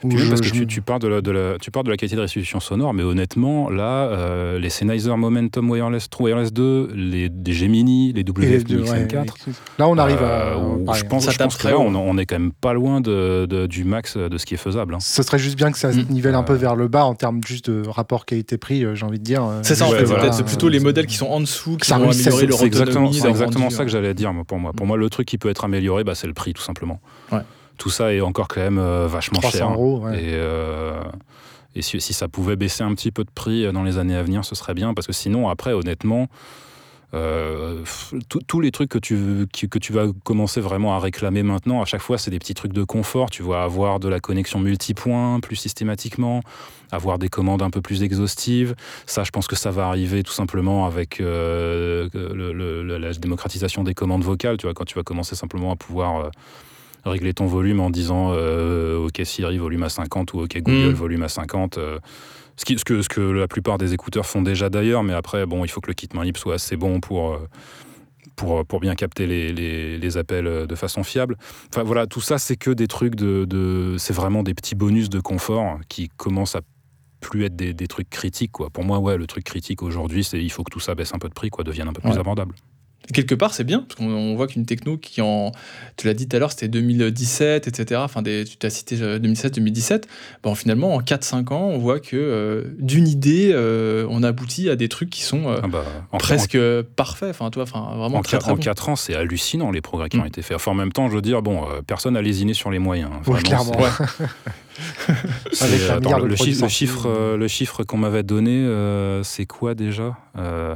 [0.00, 1.96] Puis parce que je- tu, tu parles de la, de la- tu parles de la
[1.96, 6.90] qualité de restitution sonore, mais honnêtement, là, euh, les Sennheiser Momentum Wireless, True Wireless 2,
[6.94, 9.34] les, des Gemini, les et les WF deux, ouais, XM4,
[9.78, 10.58] Là, on arrive euh, à.
[10.58, 12.72] où pareil, je pense, Ça je pense que là, on, on est quand même pas
[12.72, 14.94] loin de, de- du max de ce qui est faisable.
[14.94, 15.00] hein.
[15.00, 16.06] Ce serait juste bien que ça se Mm.
[16.10, 19.04] nivelle un peu Euh, vers le bas en termes juste de rapport qualité-prix, euh, j'ai
[19.04, 19.42] envie de dire.
[19.44, 20.30] euh, C'est ça en fait, voilà.
[20.32, 22.66] c'est plutôt les Euh, modèles qui sont en dessous qui Ça vont améliorer leur C'est
[22.66, 23.92] exactement, autonomie, c'est exactement rendu, ça que hein.
[23.92, 24.72] j'allais dire moi, pour moi.
[24.72, 27.00] Pour moi, le truc qui peut être amélioré, bah, c'est le prix, tout simplement.
[27.32, 27.40] Ouais.
[27.78, 29.70] Tout ça est encore quand même euh, vachement 300 cher.
[29.72, 30.00] euros.
[30.00, 30.16] ouais.
[30.22, 31.00] Et, euh,
[31.74, 34.22] et si, si ça pouvait baisser un petit peu de prix dans les années à
[34.22, 36.26] venir, ce serait bien, parce que sinon, après, honnêtement,
[37.14, 37.82] euh,
[38.48, 42.02] tous- les trucs que tu, que tu vas commencer vraiment à réclamer maintenant, à chaque
[42.02, 43.30] fois, c'est des petits trucs de confort.
[43.30, 46.42] Tu vas avoir de la connexion multipoint plus systématiquement,
[46.90, 48.74] avoir des commandes un peu plus exhaustives.
[49.06, 53.12] Ça, je pense que ça va arriver tout simplement avec euh, le- le- le- la
[53.14, 54.58] démocratisation des commandes vocales.
[54.58, 56.30] Tu vois, quand tu vas commencer simplement à pouvoir euh,
[57.08, 60.94] régler ton volume en disant euh, OK Siri, volume à 50 ou OK Google, Mm.
[60.94, 61.78] volume à 50.
[61.78, 61.98] euh,
[62.56, 65.46] ce, qui- ce que, ce que la plupart des écouteurs font déjà d'ailleurs, mais après,
[65.46, 67.38] bon, il faut que le kit main libre soit assez bon pour, euh,
[68.36, 71.36] pour, pour bien capter les, les- les appels de façon fiable.
[71.72, 73.44] Enfin voilà, tout ça, c'est que des trucs de.
[73.44, 76.60] de- c'est vraiment des petits bonus de confort qui commencent à
[77.20, 78.52] plus être des, des trucs critiques.
[78.52, 78.70] Quoi.
[78.70, 81.18] Pour moi, ouais, le truc critique aujourd'hui, c'est il faut que tout ça baisse un
[81.18, 82.54] peu de prix, quoi, devienne un peu plus abordable.
[83.08, 85.52] Et quelque part, c'est bien, parce qu'on on voit qu'une techno qui en.
[85.96, 88.00] Tu l'as dit tout à l'heure, c'était 2017, etc.
[88.04, 90.02] Enfin, des, tu t'as cité euh, 2017-2017.
[90.42, 94.76] Bon, finalement, en 4-5 ans, on voit que euh, d'une idée, euh, on aboutit à
[94.76, 96.58] des trucs qui sont euh, Ah bah, en- presque
[96.96, 97.30] parfaits.
[97.30, 98.62] Enfin, toi, enfin, vraiment En, très, qua- très en bons.
[98.62, 100.26] 4 ans, c'est hallucinant les progrès qui ont Mm.
[100.26, 100.56] été faits.
[100.56, 103.10] Enfin, en même temps, je veux dire, bon, euh, personne n'a lésiné sur les moyens.
[103.12, 103.30] hein.
[103.30, 103.72] Ouais, clairement.
[105.90, 110.16] attends, le, chiffre, le chiffre, euh, le chiffre qu'on m'avait donné, euh, c'est quoi déjà
[110.36, 110.74] Euh,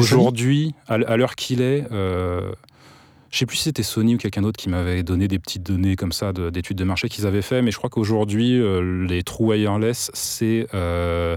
[0.00, 2.52] Aujourd'hui, à l'heure qu'il est, euh,
[3.30, 5.96] je sais plus si c'était Sony ou quelqu'un d'autre qui m'avait donné des petites données
[5.96, 9.22] comme ça de- d'études de marché qu'ils avaient fait, mais je crois qu'aujourd'hui, euh, les
[9.22, 11.36] True Wireless, c'est euh,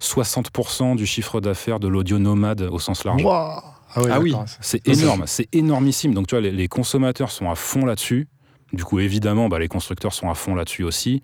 [0.00, 3.22] 60% du chiffre d'affaires de l'audio nomade au sens large.
[3.26, 4.30] Ah, Ah oui.
[4.60, 6.14] C'est énorme, c'est énormissime.
[6.14, 8.28] Donc tu vois, les, les consommateurs sont à fond là-dessus.
[8.72, 11.22] Du coup, évidemment, bah, les constructeurs sont à fond là-dessus aussi.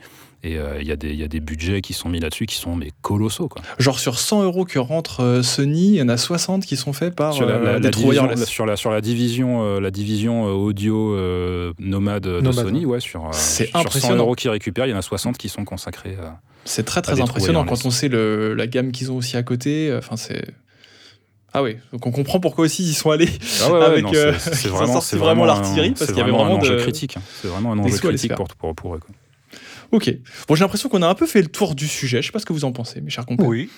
[0.48, 2.46] Et euh, il y, a des- il y a des budgets qui sont mis là-dessus
[2.46, 3.48] qui sont mais colossaux.
[3.48, 3.62] Quoi.
[3.78, 6.92] Genre, sur 100 euros que rentre euh, Sony, il y en a 60 qui sont
[6.92, 9.62] faits par sur, la, euh, la- des la True division, sur, la, sur la division,
[9.64, 14.16] euh, la division audio euh, nomade de Nomade, Sony, ouais, sur, euh, sur 100 impressionnant.
[14.18, 16.16] euros qu'ils récupèrent, il y en a 60 qui sont consacrés.
[16.20, 16.28] euh,
[16.64, 19.92] C'est très très impressionnant quand on sait le, la gamme qu'ils ont aussi à côté.
[19.98, 20.44] Enfin, c'est.
[21.52, 23.28] Ah oui, donc on comprend pourquoi aussi ils sont allés.
[23.62, 26.56] Ah ouais, ouais, Avec, euh, c'est- vraiment, vraiment l'artillerie parce c'est qu'il y avait vraiment
[26.56, 27.16] un enjeu de- critique.
[27.16, 27.22] hein.
[27.40, 28.98] C'est vraiment un enjeu critique pour, pour, pour eux.
[28.98, 29.14] quoi.
[29.92, 30.12] Ok.
[30.48, 32.22] Bon, j'ai l'impression qu'on a un peu fait le tour du sujet.
[32.22, 33.46] Je sais pas ce que vous en pensez, mes chers compères.
[33.46, 33.70] Oui,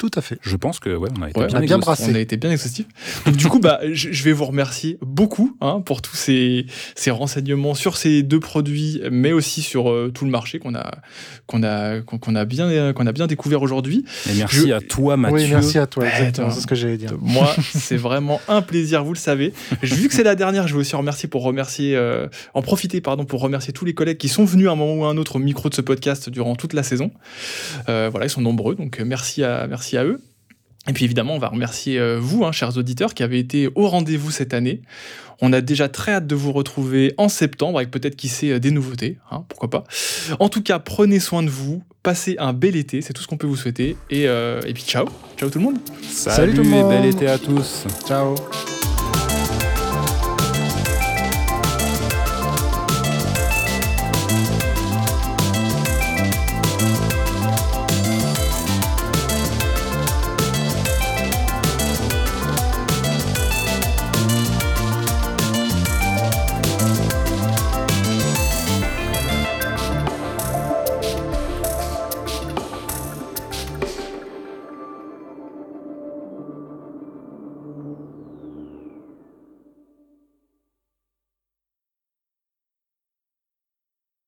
[0.00, 0.38] tout à fait.
[0.40, 1.84] Je pense que ouais, on a été Ouais, bien, on a bien exhaustif.
[1.84, 2.10] brassé.
[2.10, 2.86] On a été bien exhaustif.
[3.26, 7.74] Donc du coup, bah, je, vais vous remercier beaucoup hein, pour tous ces, ces renseignements
[7.74, 10.90] sur ces deux produits, mais aussi sur euh, tout le marché qu'on a,
[11.46, 14.06] qu'on a, qu'on a bien, qu'on a bien découvert aujourd'hui.
[14.30, 15.36] Et merci Je- à toi, Mathieu.
[15.36, 16.04] Oui, merci à toi.
[16.04, 17.12] Ouais, Exactement, c'est ce que j'allais dire.
[17.20, 19.52] Moi, c'est vraiment un plaisir, vous le savez.
[19.82, 23.02] Vu que c'est la dernière, je vais aussi en remercier pour remercier, euh, en profiter
[23.02, 25.18] pardon pour remercier tous les collègues qui sont venus à un moment ou à un
[25.18, 27.10] autre au micro de ce podcast durant toute la saison.
[27.88, 30.20] Euh, voilà, ils sont nombreux, donc merci à merci à eux.
[30.88, 33.88] Et puis évidemment, on va remercier euh, vous, hein, chers auditeurs, qui avez été au
[33.88, 34.80] rendez-vous cette année.
[35.42, 38.58] On a déjà très hâte de vous retrouver en septembre avec peut-être qui sait euh,
[38.58, 39.84] des nouveautés, hein, pourquoi pas.
[40.38, 43.36] En tout cas, prenez soin de vous, passez un bel été, c'est tout ce qu'on
[43.36, 43.96] peut vous souhaiter.
[44.08, 45.78] Et, euh, et puis ciao, ciao tout le monde.
[46.02, 46.88] Salut, tout le et monde.
[46.90, 47.84] bel été à tous.
[48.06, 48.34] Ciao.